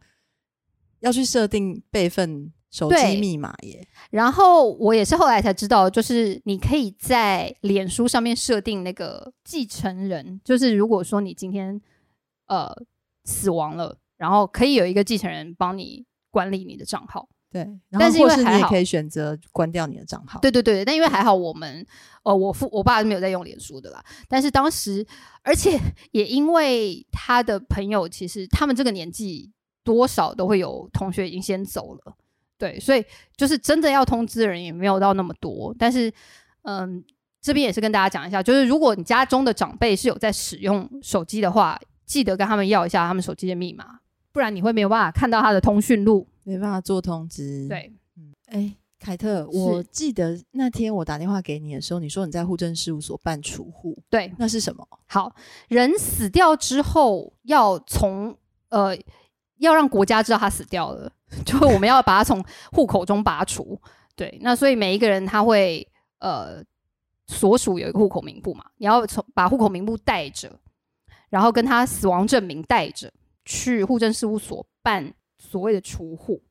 [1.02, 3.88] 要去设定备份手机密码耶。
[4.10, 11.80] 然后我也是后来才知道，就是你可以在脸书上面设定那个继承人，就是如果说你今天
[12.48, 12.68] 呃
[13.24, 17.30] 死亡了，然后可以有一个继承人帮你管理你的账号。
[17.52, 20.40] 对，但是因为还好也可以选择关掉你的账号。
[20.40, 21.86] 对对对，但因为还好我们
[22.24, 25.06] 呃我父我爸是没有在用脸书的啦，但是当时
[25.44, 25.78] 而且
[26.12, 29.52] 也因为他的朋友其实他们这个年纪
[29.84, 32.16] 多少都会有同学已经先走了，
[32.58, 33.04] 对，所以
[33.36, 36.12] 就是真的要通知的人也没有到那么多，但是
[36.64, 37.04] 嗯。
[37.44, 41.76] 这边也是跟大家讲一下，就是如果你家中的长辈是有在使用手机的话，
[42.06, 44.00] 记得跟他们要一下他们手机的密码，
[44.32, 46.28] 不然你会没有办法看到他的通讯录。
[46.44, 54.88] 没办法做通知。，对，嗯哎、凯特，我记得那天我打电话给你的时候，你说你在户政事务所办储户，对，那是什么？
[55.08, 55.36] 好，
[55.70, 58.38] 人死掉之后，要从
[58.70, 58.98] 呃，
[59.58, 61.12] 要让国家知道他死掉了，
[61.46, 63.80] 就我们要把他从户口中拔除。
[64.16, 65.88] 对，那所以每一个人他会
[66.20, 66.64] 呃，
[67.28, 70.60] 所属有一个户口名簿嘛，你要从把户口名簿带着，
[71.30, 73.12] 然后跟他死亡证明带着，
[73.46, 76.44] 去户政事务所办所谓的除户。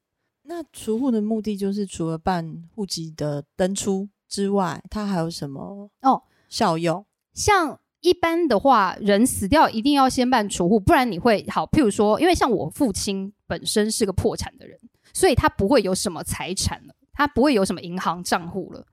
[0.42, 7.06] 那除户的目的就是除了办户籍的登出之外，它还有什么哦效用？
[7.32, 11.64] 像一般的话，人死掉一定要先办除户，不然你会好。
[11.66, 14.76] 譬如说，因为像我父亲本身是个破产的人，
[15.12, 18.84] 所以他不会有什么财产了，他不会有什么银行账户了。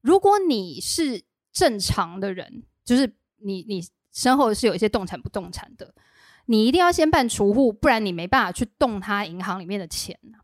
[0.00, 1.22] 如果你是
[1.52, 3.12] 正常的人，就是
[3.42, 5.92] 你你身后是有一些动产不动产的，
[6.50, 10.38] 你一定要先办储户，不然你没办法去动他银行里面的钱呢。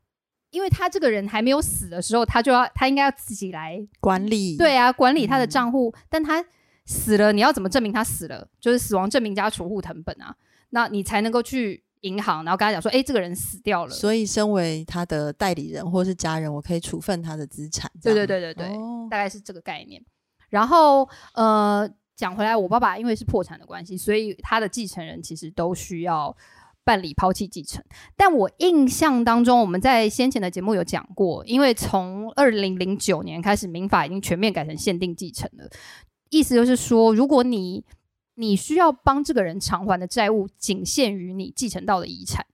[0.51, 6.45] 因为他这个人还没有死的时候，他就要他应该要自己来管理对啊，管理他的嗯账户，但他
[6.87, 8.47] 死了，你要怎么证明他死了？
[8.61, 10.37] 就是死亡证明加储户成本啊，
[10.71, 13.91] 那你才能够去银行，然后跟他讲说，哎、这个人死掉了。
[13.91, 17.91] 所以身为他的代理人或是家人，我可以处分他的资产。
[18.03, 20.05] 对对对对对，哦大概是这个概念。
[20.51, 26.37] 然后呃，讲回来，我爸爸因为是破产的关系，所以他的继承人其实都需要
[26.85, 27.83] 办理抛弃继承。
[28.17, 35.69] 但我印象当中，我们在先前的节目有讲过，因为从二零零九年开始，民法已经全面改成限定继承了。
[36.31, 37.85] 意思就是说，如果你
[38.35, 42.45] 你需要帮这个人偿还的债务仅限于你继承到的遗产，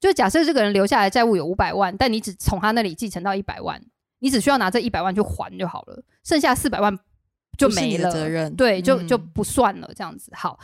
[0.00, 3.82] 就假设这个人留下来债务有五百万，但你只从他那里继承到一百万，
[4.18, 6.96] 你只需要拿这一百万去还就好了，剩下四百万
[7.56, 10.30] 就没了，责任对，就嗯就不算了，这样子。
[10.34, 10.58] 好，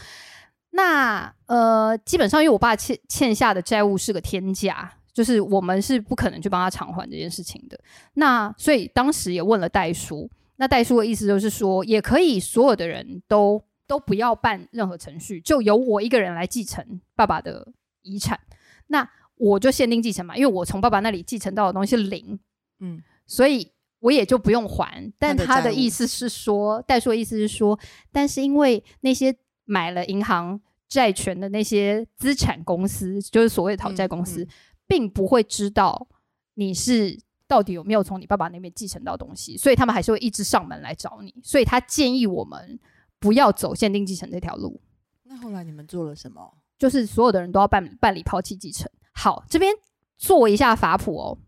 [0.71, 7.79] 那呃，基本上因为我爸欠欠下的债务是个天价，就是我们是不可能去帮他偿还这件事情的。
[8.15, 17.73] 那所以当时也问了代叔，那代叔的意思就是说，也可以所有的人都都不要办任何程序，就由我一个人来继承爸爸的
[18.03, 18.39] 遗产。
[18.87, 22.39] 那我就限定继承嘛，因为我从爸爸那里继承到的东西是零，
[22.81, 25.11] 嗯，所以我也就不用还。
[25.19, 27.79] 但他他的意思是说，代数的意思是说，
[28.13, 29.35] 但是因为那些
[29.65, 34.49] 买了银行债权的那些资产公司，就是所谓的讨债公司，嗯嗯
[34.87, 36.09] 并不会知道
[36.55, 41.35] 你是到底有没有从你爸爸那边继承到东西，所以他们还是会一直上门来找你。
[41.43, 42.79] 所以他建议我们
[43.19, 44.81] 不要走限定继承这条路。
[45.25, 46.57] 那后来你们做了什么？
[46.79, 48.91] 就是所有的人都要办办理抛弃继承。
[49.13, 49.73] 好，这边
[50.17, 51.39] 做一下法普哦。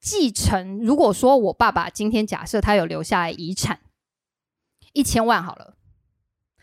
[0.00, 3.80] 继承，如果说我爸爸今天假设他有留下来遗产
[4.92, 5.74] 一千万好了，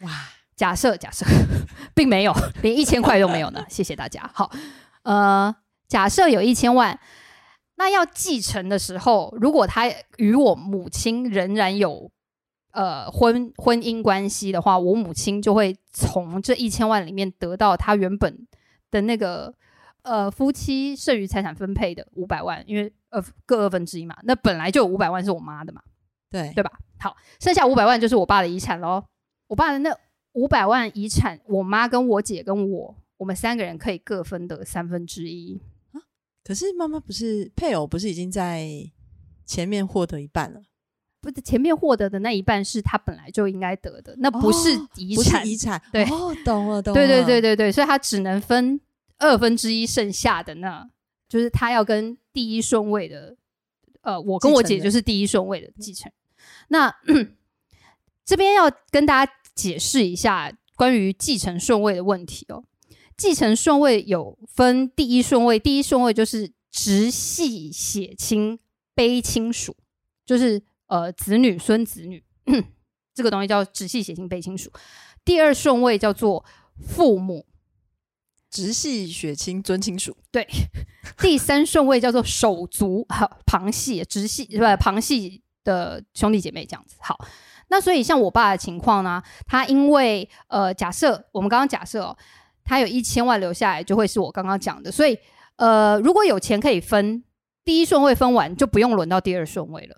[0.01, 0.09] 哇，
[0.55, 1.25] 假设假设，
[1.93, 3.65] 并没有，连一千块都没有呢。
[3.69, 4.29] 谢谢大家。
[4.33, 4.51] 好，
[5.03, 5.55] 呃，
[5.87, 6.99] 假设有一千万，
[7.75, 9.83] 那要继承的时候，如果他
[10.17, 12.09] 与我母亲仍然有
[12.71, 18.47] 呃婚婚姻关系的话，我母亲就会从这一千万里面得到她原本
[18.91, 19.53] 的那个
[20.05, 25.81] 呃夫妻剩余财产分配的五百万，因为呃各二分之一嘛，那本来就有五百万是我妈的嘛。
[26.31, 26.71] 对对吧？
[26.99, 29.01] 好，剩下五百万就是我爸的遗产喽。
[29.47, 29.95] 我爸的那
[30.33, 35.61] 五百万遗产，我妈跟我姐跟我，我们三个人可以各分得三分之一。
[36.43, 38.67] 可是妈妈不是配偶，不是已经在
[39.45, 40.61] 前面获得一半了？
[41.21, 45.47] 不是前面获得的那一半是他本来就应该得的，那不是哦不是遗产。
[45.47, 48.79] 遗产，对哦，懂了，懂了，对对对对对，所以他只能分
[49.17, 50.89] 二分之一剩下的那，
[51.27, 53.37] 就是他要跟第一顺位的，
[54.01, 56.11] 呃，我跟我姐就是第一顺位的继承。
[56.67, 56.93] 那
[58.25, 62.63] 这边要跟大家解释一下关于继承顺位的问题哦。
[63.17, 68.59] 继承顺位有分第一顺位，第一顺位就是直系血亲
[68.93, 69.75] 卑亲属，
[70.25, 72.23] 就是呃子女、孙子女
[73.15, 74.69] 这个东西叫直系血亲卑亲属。
[75.23, 76.43] 第二顺位叫做
[76.77, 77.45] 父母，
[78.55, 80.47] 直系血亲尊亲属，对
[81.17, 86.95] 第三顺位叫做手足，好，旁系直系不旁系的兄弟姐妹这样子。
[87.01, 87.19] 好，
[87.67, 92.17] 那所以像我爸的情况呢，他因为呃，假设我们刚刚假设哦，
[92.63, 94.89] 他有一千万留下来，就会是我刚刚讲的。
[94.89, 95.19] 所以
[95.57, 97.21] 呃，如果有钱可以分，
[97.65, 99.97] 第一顺位分完就不用轮到第二顺位了。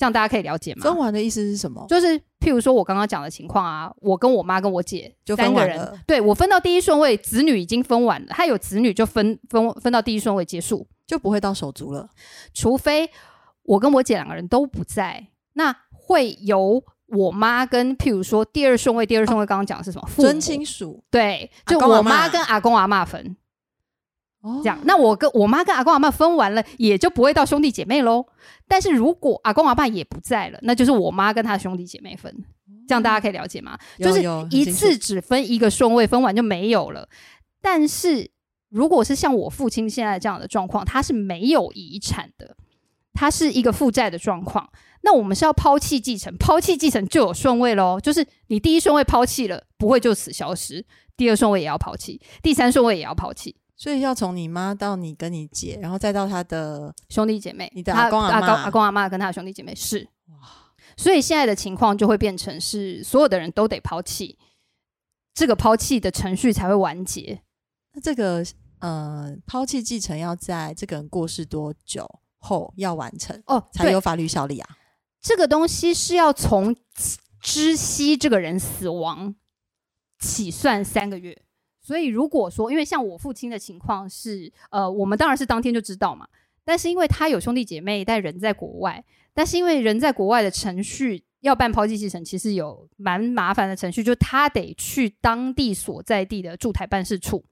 [0.00, 0.82] 这样大家可以了解吗？
[0.82, 1.84] 分完的意思是什么？
[1.86, 12.08] 就是譬如说我刚刚讲的情况啊，我跟我妈跟我姐就分三个人对我分到第一顺位，子女已经分完了，他有子女就分分分到第一顺位结束，就不会到手足了。
[12.54, 13.10] 除非
[13.64, 20.08] 我跟我姐两个人都不在，那会由我妈跟譬如说第二顺位，第二顺位刚刚讲的是什么？
[20.16, 23.36] 尊亲属对，就我妈跟阿公阿嬷分哦
[24.62, 24.78] 这样。
[24.84, 28.26] 那我跟我妈跟阿公阿妈分完了，也就不会到兄弟姐妹喽。
[28.66, 32.34] 但是如果阿公阿爸也不在了，那就是我妈跟她的兄弟姐妹分。
[32.88, 33.78] 这样大家可以了解吗？
[33.98, 34.20] 就是
[34.50, 37.08] 一次只分一个顺位，分完就没有了。
[37.62, 38.28] 但是
[38.68, 42.56] 如果是像我父亲现在这样的状况，他是没有遗产的，
[43.12, 44.68] 他是一个负债的状况。
[45.02, 50.82] 那我们是要抛弃继承，抛弃继承就有顺位喽，就是你第一顺位抛弃了，不会就此消失；
[51.16, 53.54] 第二顺位也要抛弃，第三顺位也要抛弃。
[53.80, 60.36] 所以要从你妈到你跟你姐，然后再到他的兄弟姐妹，你的阿公阿嬷阿公阿公阿妈跟他的兄弟姐妹是，哇
[60.98, 64.38] 所以现在的情况就会变成是所有的人都得抛弃，
[65.32, 67.40] 这个抛弃的程序才会完结。
[67.94, 68.44] 那这个
[68.80, 72.06] 呃，抛弃继承要在这个人过世多久
[72.38, 74.76] 后要完成哦，才有法律效力啊？
[75.22, 76.76] 这个东西是要从
[77.40, 79.34] 知悉这个人死亡
[80.18, 81.46] 起算三个月。
[81.80, 86.28] 所以如果说，因为像我父亲的情况是，呃，我们当然是当天就知道嘛。
[86.62, 89.02] 但是因为他有兄弟姐妹，但人在国外，
[89.32, 97.42] 但是因为人在国外的程序要办抛弃继承，其实有蛮麻烦的程序，就他得去当地所在地的驻台办事处，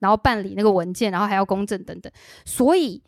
[0.00, 2.12] 然后办理那个文件，然后还要公证等等，
[2.44, 3.02] 所以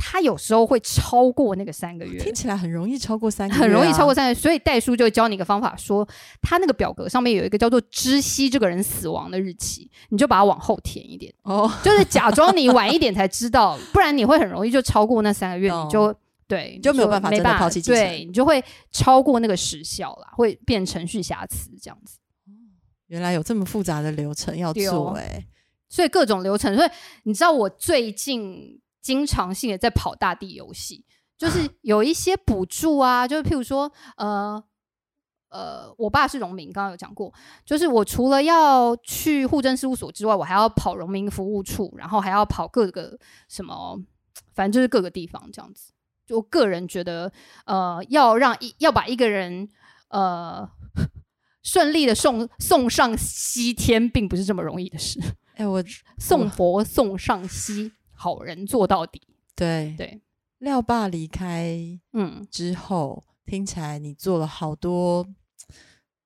[0.00, 2.18] 他有时候会超过那个三个月。
[2.22, 6.08] 听起来很容易超过三个月啊、很容易超过三个月，所以代书就会教你一个方法，说
[6.40, 11.70] 他那个表格上面有一个叫做知悉这个人死亡的日期，你就把它往后填一点，哦。
[11.82, 16.14] 就是假装你晚一点才知道，不然你会很容易就超过那三个月，懂你就
[16.46, 22.18] 对你就没有办法真的没办法抛弃对你就会超过那个时效啦，会变程序瑕疵这样子。
[23.08, 25.44] 原来有这么复杂的流程要做、哎，
[25.88, 26.88] 所以各种流程，所以
[27.24, 31.04] 你知道我最近经常性的在跑大地游戏，
[31.36, 34.62] 就是有一些补助啊，就是譬如说，呃
[35.50, 37.32] 呃，我爸是农民，刚刚有讲过，
[37.64, 43.18] 就是我除了要去户政事务所之外，我还要跑农民服务处，然后还要跑各个
[43.48, 43.98] 什么，
[44.54, 45.92] 反正就是各个地方这样子。
[46.26, 47.32] 就我个人觉得，
[47.64, 49.70] 呃，要让一要把一个人
[50.08, 50.68] 呃
[51.62, 55.18] 顺利的送送上西天，并不是这么容易的事。
[55.54, 55.82] 哎、我
[56.18, 59.22] 送佛送上西，好人做到底。
[59.54, 60.20] 对对，
[60.58, 61.78] 廖爸离开
[62.12, 65.26] 嗯，之后，听起来你做了好多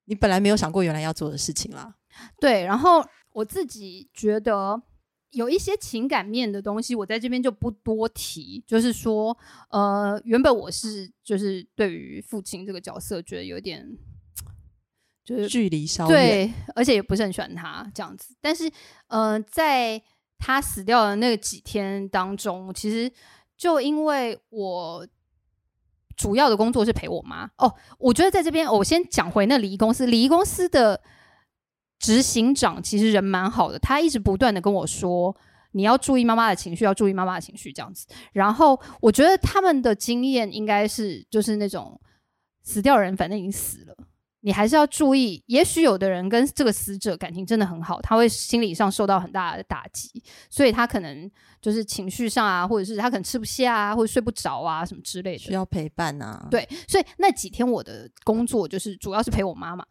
[0.07, 1.95] 你本来没有想过原来要做的事情啦。
[2.41, 2.65] 对。
[2.65, 4.83] 然后我自己觉得
[5.31, 8.63] 有一些情感面的东西，我在这边就不多提。
[8.67, 9.37] 就是说，
[9.71, 13.97] 呃，原本我是就是对于父亲这个角色，觉得有点
[15.25, 18.35] 就是距离稍远，对，而且也不是很喜欢他这样子。
[18.41, 18.71] 但是，
[19.07, 20.03] 呃，在
[20.45, 23.09] 他死掉的那几天当中，其实
[23.57, 25.07] 就因为我
[26.17, 31.01] 主要的工作是陪我妈哦，我觉得在这边我先讲回那礼仪公司，礼仪公司的
[32.01, 35.37] 执行长其实人蛮好的，他一直不断的跟我说。
[35.75, 38.07] 你要注意妈妈的情绪，要注意妈妈的情绪，这样子。
[38.35, 41.99] 然后我觉得他们的经验应该是就是那种
[42.63, 43.97] 死掉人反正已经死了，
[44.43, 45.43] 你还是要注意。
[45.47, 51.31] 也许有的人跟这个死者感情真的很好，他会心理上受到很大的打击，所以他可能
[51.61, 55.53] 就是情绪上啊，或者是他可能吃不下啊，或者睡不着啊，什么之类的需。
[55.53, 59.85] 要陪伴啊。，对，所以那几天我的工作就是主要是陪我妈妈，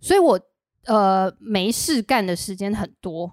[0.00, 0.38] 所以我
[0.84, 3.32] 呃没事干的时间很多，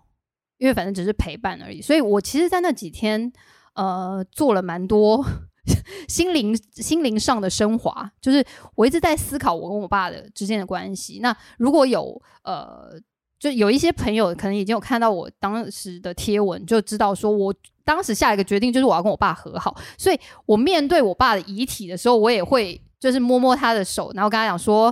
[0.57, 1.81] 因为反正只是陪伴而已。
[1.81, 3.31] 所以我其实，在那几天
[3.73, 5.25] 呃做了蛮多
[6.07, 8.45] 心灵心灵上的升华，就是
[8.75, 11.19] 我一直在思考我跟我爸的之间的关系。
[11.21, 12.99] 那如果有呃。
[13.37, 17.53] 就有一些朋友可能已经有看到我当时的贴文，就知道说我
[17.83, 24.91] 当时下一个决定就是我要跟我爸和好，所以我面对我爸的遗体的时候，我也会就是摸摸他的手，然后跟他讲说。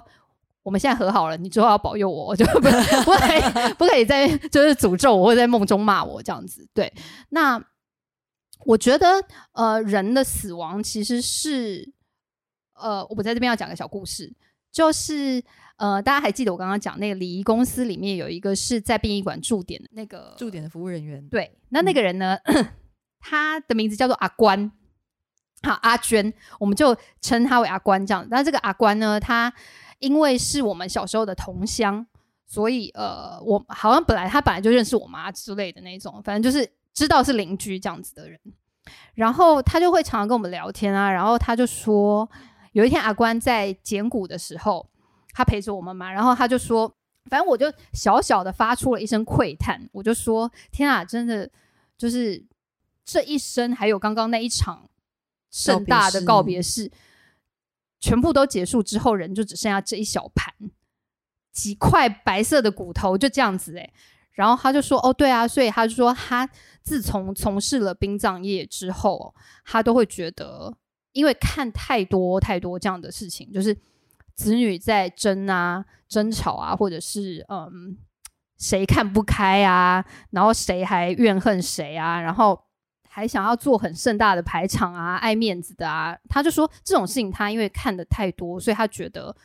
[0.62, 6.66] 我们现在和好了，你之后要保佑我，就不不可以不可以再就是诅咒我，或者在梦中骂我这样子。
[6.74, 6.90] 对，
[7.32, 7.62] 那
[8.66, 9.08] 我觉得
[9.54, 11.94] 呃，人的死亡其实是
[12.74, 14.34] 呃，我在这边要讲个小故事，
[14.72, 15.44] 就是
[15.78, 22.38] 呃，大家还记得我刚刚讲那个礼仪公司里面有一个是在殡仪馆驻点的那个驻点的服务人员，对，那那个人呢，
[23.20, 24.72] 他的名字叫做阿关，
[25.64, 28.28] 好阿娟，我们就称他为阿关这样。
[28.30, 29.54] 那这个阿关呢，他
[30.00, 32.06] 因为是我们小时候的同乡，
[32.46, 38.40] 所以呃，我好像本来他本来就认识我妈之类的那种，反正就是知道是邻居这样子的人。
[39.16, 42.30] 然后他就会常常跟我们聊天啊，然后他就说，
[42.74, 44.90] 有一天阿关在捡骨的时候，
[45.34, 46.94] 他陪着我们嘛，然后他就说，
[47.30, 51.50] 反正我就小小的发出了一声喟叹，我就说：“天啊，真的
[51.98, 52.46] 就是
[53.06, 54.90] 这一生，还有刚刚那一场
[55.50, 56.92] 盛大的告别式，
[58.02, 60.54] 全部都结束之后，人就只剩下这一小盘
[61.54, 63.94] 几块白色的骨头，就这样子诶、
[64.34, 66.50] 然后他就说：“哦，对啊，所以他就说他
[66.84, 69.34] 自从从事了殡葬业之后，
[69.66, 70.76] 他都会觉得，
[71.14, 73.76] 因为看太多太多这样的事情，就是
[74.36, 77.98] 子女在争啊、争吵啊，或者是嗯
[78.58, 82.60] 谁看不开啊，然后谁还怨恨谁啊，然后
[83.10, 86.18] 还想要做很盛大的排场啊、爱面子的啊。
[86.28, 89.36] 他就说这种事情他因为看的太多，所以他觉得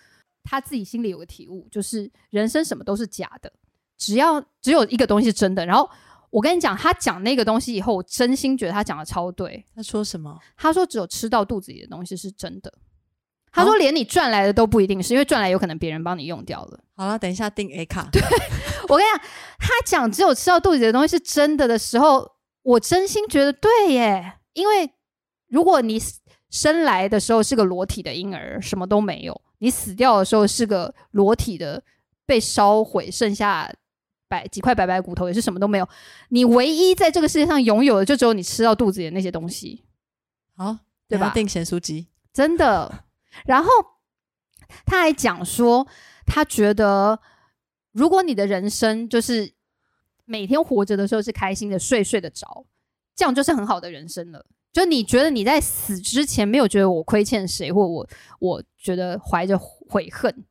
[0.43, 3.53] 他自己心里有个体悟，就是人生什么都是假的，
[3.97, 5.67] 只要只有一个东西是真的。
[5.67, 5.89] 然后
[6.31, 9.65] 我跟你讲，他讲那个东西以后，我真心觉得他讲的超对。
[9.75, 10.39] 他说什么？
[10.57, 12.73] 他说只有吃到肚子里的东西是真的。
[13.51, 16.81] 他说连你赚来的都不一定是，因为赚来有可能别人帮你用掉了。
[16.95, 18.09] 好了，等一下订 A 卡。
[18.13, 18.21] 对，
[18.89, 19.27] 我跟你讲，
[19.59, 22.31] 他讲只有吃到肚子里的东西是真的的时候，
[22.63, 24.35] 我真心觉得对耶。
[24.53, 24.91] 因为
[25.49, 25.99] 如果你
[26.51, 31.83] 生来的时候是个裸体的婴儿，什么都没有；你死掉的时候是个裸体的，
[32.27, 33.73] 被烧毁，剩下
[34.29, 35.89] 白几块白白骨头，也是什么都没有。
[36.29, 39.85] 你唯一在这个世界上拥有的，就只有你吃到肚子里的那些东西。
[40.55, 41.31] 好，对吧？
[41.35, 43.05] 定咸酥鸡，真的。
[43.47, 43.71] 然后
[44.85, 45.87] 他还讲说，
[46.27, 47.21] 他觉得
[47.93, 49.53] 如果你的人生就是
[50.25, 52.67] 每天活着的时候是开心的，睡睡得着，
[53.17, 54.45] 这样就是很好的人生了。
[54.71, 58.09] 就你觉得你在死之前没有觉得我亏欠谁，或我
[58.39, 60.45] 我觉得怀着悔恨，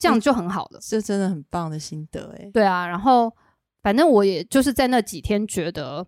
[0.00, 0.80] 这样就很好了。
[0.82, 2.50] 这真的很棒的心得哎。
[2.52, 3.32] 对啊，然后
[3.82, 6.04] 反正我也就是在那几天觉得，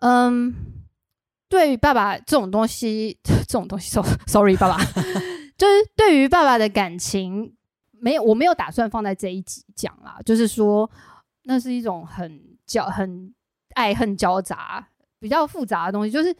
[0.00, 0.52] 嗯。
[1.48, 4.82] 对于爸爸这种东西， 这种东西，sorry，爸爸，
[5.58, 7.54] 就是对于爸爸的感情，
[7.90, 10.18] 没有，我没有打算放在这一集讲啦。
[10.24, 10.90] 就是说，
[11.42, 13.34] 那是一种很交、很
[13.74, 14.88] 爱恨交杂、
[15.20, 16.10] 比较复杂的东西。
[16.10, 16.34] 就是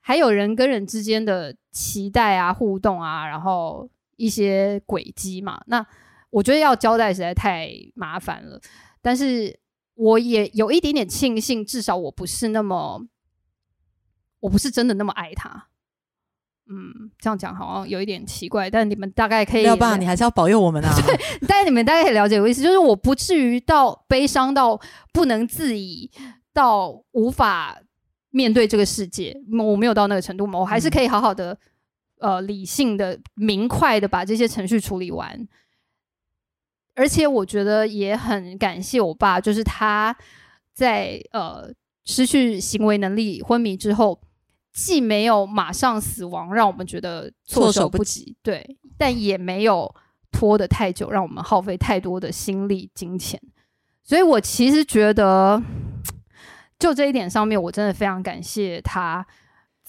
[0.00, 5.62] 还有人跟人之间的期待啊、互动啊，然后一些轨迹嘛。
[5.66, 5.86] 那
[6.30, 8.60] 我觉得要交代实在太麻烦了。
[9.00, 9.58] 但是
[9.94, 13.06] 我也有一点点庆幸，至少我不是那么。
[14.40, 15.68] 我不是真的那么爱他，
[16.68, 19.62] 嗯，这样讲好像有一点奇怪，但你们大概可以。
[19.62, 20.92] 要爸，你还是要保佑我们啊！
[21.06, 24.76] 对， 但是你们大概可以了解我意思，就是我不至于到悲伤到
[25.12, 26.10] 不能自已，
[26.52, 27.80] 到无法
[28.30, 31.56] 面对这个世界，我没有到那个程度嘛，我还是可以好好的，
[32.22, 35.46] 呃，理性的、明快的把这些程序处理完。
[36.94, 40.16] 而且我觉得也很感谢我爸，就是他
[40.72, 41.70] 在呃
[42.04, 44.20] 失去行为能力、昏迷之后。
[44.74, 49.94] 既没有马上死亡，让我们觉得措手不及，对，但也没有
[50.30, 53.38] 拖得太久，让我们耗费太多的心力、金钱。
[54.02, 55.62] 所以我其实觉得，
[56.78, 59.26] 就这一点上面，我真的非常感谢他，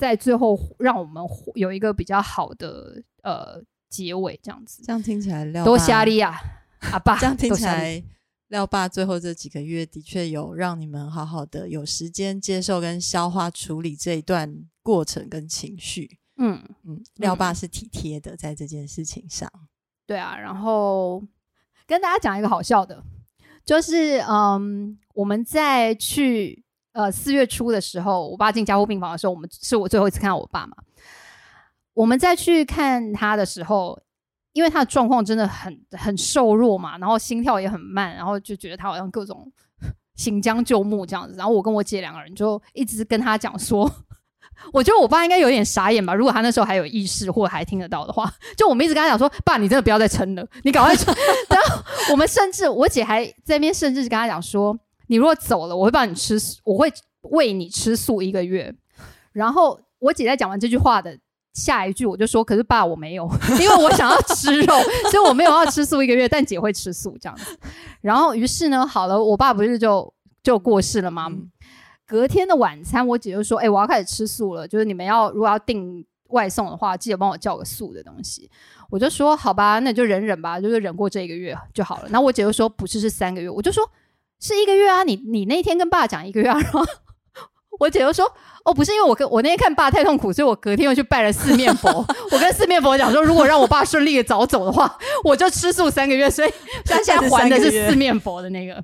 [0.03, 1.23] 在最后让我们
[1.55, 4.83] 有一个比较好的呃结尾，这样子。
[4.83, 6.35] 这样听起来，多虾利啊，
[6.91, 8.03] 阿爸，这样听起来。
[8.49, 16.19] 廖爸最后这几个月的确有让你们好好的有时间接受跟消化处理这一段过程跟情绪。
[16.35, 19.49] 嗯嗯，廖爸是体贴的在这件事情上。
[20.05, 21.23] 对啊，然后
[21.87, 23.01] 跟大家讲一个好笑的，
[23.63, 26.62] 就是嗯，我们在去
[26.93, 30.77] 呃四月初的时候，我爸进加护病房的时候，我们是我最后一次看到我爸嘛。
[31.93, 34.01] 我们再去看他的时候。
[34.53, 39.51] 因为他的状况真的很很瘦弱嘛，然后心跳也很慢，然后就觉得他好像各种
[40.15, 41.35] 行将就木这样子。
[41.35, 43.91] 然后我跟我姐两个人就一直跟他讲说，
[44.71, 46.13] 我觉得我爸应该有点傻眼吧。
[46.13, 50.93] 如果他那时候还有意识或还听得到的话，就我们一直跟他讲说，爸，你真的不要再撑了，你赶快。
[51.49, 54.77] 然后我们甚至我姐还在那边甚至跟他讲说，
[55.13, 56.91] 你如果走了，我会帮你吃，我会
[57.29, 58.73] 喂你吃素一个月。
[59.31, 61.15] 然后我姐在讲完这句话的。
[61.53, 63.29] 下一句我就说，可是爸我没有，
[63.61, 64.73] 因为我想要吃肉，
[65.11, 66.27] 所以我没有要吃素一个月。
[66.27, 67.55] 但姐会吃素这样子。
[68.01, 70.11] 然后于是呢，好了，我爸不是就
[70.41, 71.31] 就过世了吗？
[72.07, 74.67] 隔天的晚餐，我姐就说：“哎，我要开始吃素了。
[74.67, 78.49] 就是你们要如果要订外送的话，记得帮我叫个素的东西。”
[78.89, 83.87] 我就说：“好吧，那就忍忍吧，就是忍过这一个月就好了。”然后我姐就说：“不是，是三个月。”我就说
[84.43, 86.85] ：“是一个月啊，你你那天跟爸讲一个月啊。”然后
[87.79, 88.31] 我姐就说。
[88.65, 91.89] 哦，不是因为我跟我那天看爸太痛苦，所以我隔天又去拜了四面佛。
[92.31, 96.29] 我跟四面佛讲说，如果让我爸顺利的早走的话，我就吃素三个月。
[96.29, 96.53] 所以
[96.85, 98.81] 他现在还的是四面佛的那个。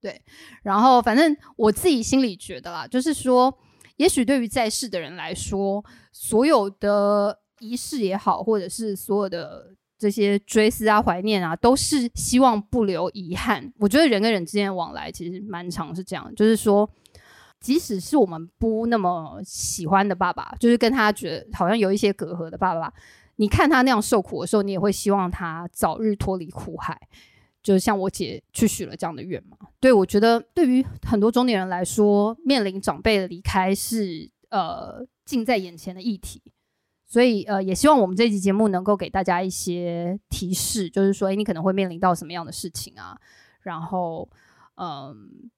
[0.00, 0.22] 对，
[0.62, 3.52] 然后反正我自己心里觉得啦，就是说，
[3.96, 13.72] 也许对于在世的人来说，所有的仪式也好，或者是所有的这些追思啊、怀念啊，都是希望不留遗憾。
[13.78, 16.88] 我觉得人跟人之间的往来其实蛮长，是这样，就是说。
[17.60, 22.94] 即使是我们不那么喜欢的爸爸，就是跟他觉得好像有一些隔阂的爸爸，
[23.34, 26.96] 你看他那样受苦的时候，你也会希望他早日脱离苦海。
[27.60, 29.56] 就像我姐去许了这样的愿嘛。
[29.80, 36.40] 对我觉得，对于很多中年人来说，面临长辈的离开是呃近在眼前的议题。
[37.08, 43.18] 所以呃，也希望我们这期节目能够给大家一些提示，就是说，哎，你可能会面临到什么样的事情啊？
[43.62, 44.28] 然后，
[44.76, 45.50] 嗯。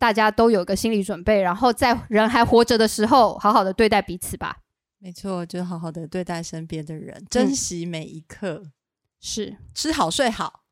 [0.00, 4.58] 大家都有个心理准备，然后在人还活着的时候，好好的对待彼此吧。
[5.00, 8.70] 没错，就好好的对待身边的人，珍惜每一刻，
[9.18, 10.62] 是吃好睡好。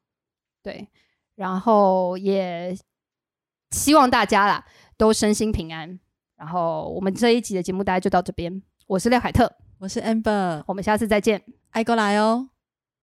[0.62, 0.86] 对，
[1.34, 2.78] 然后也
[3.72, 4.64] 希望大家啦
[4.96, 5.98] 都身心平安。
[6.36, 11.42] 然后我们这一集的节目大家就到这边，我是廖海特，我是 Amber，我们下次再见。
[11.70, 12.48] 爱过来哦。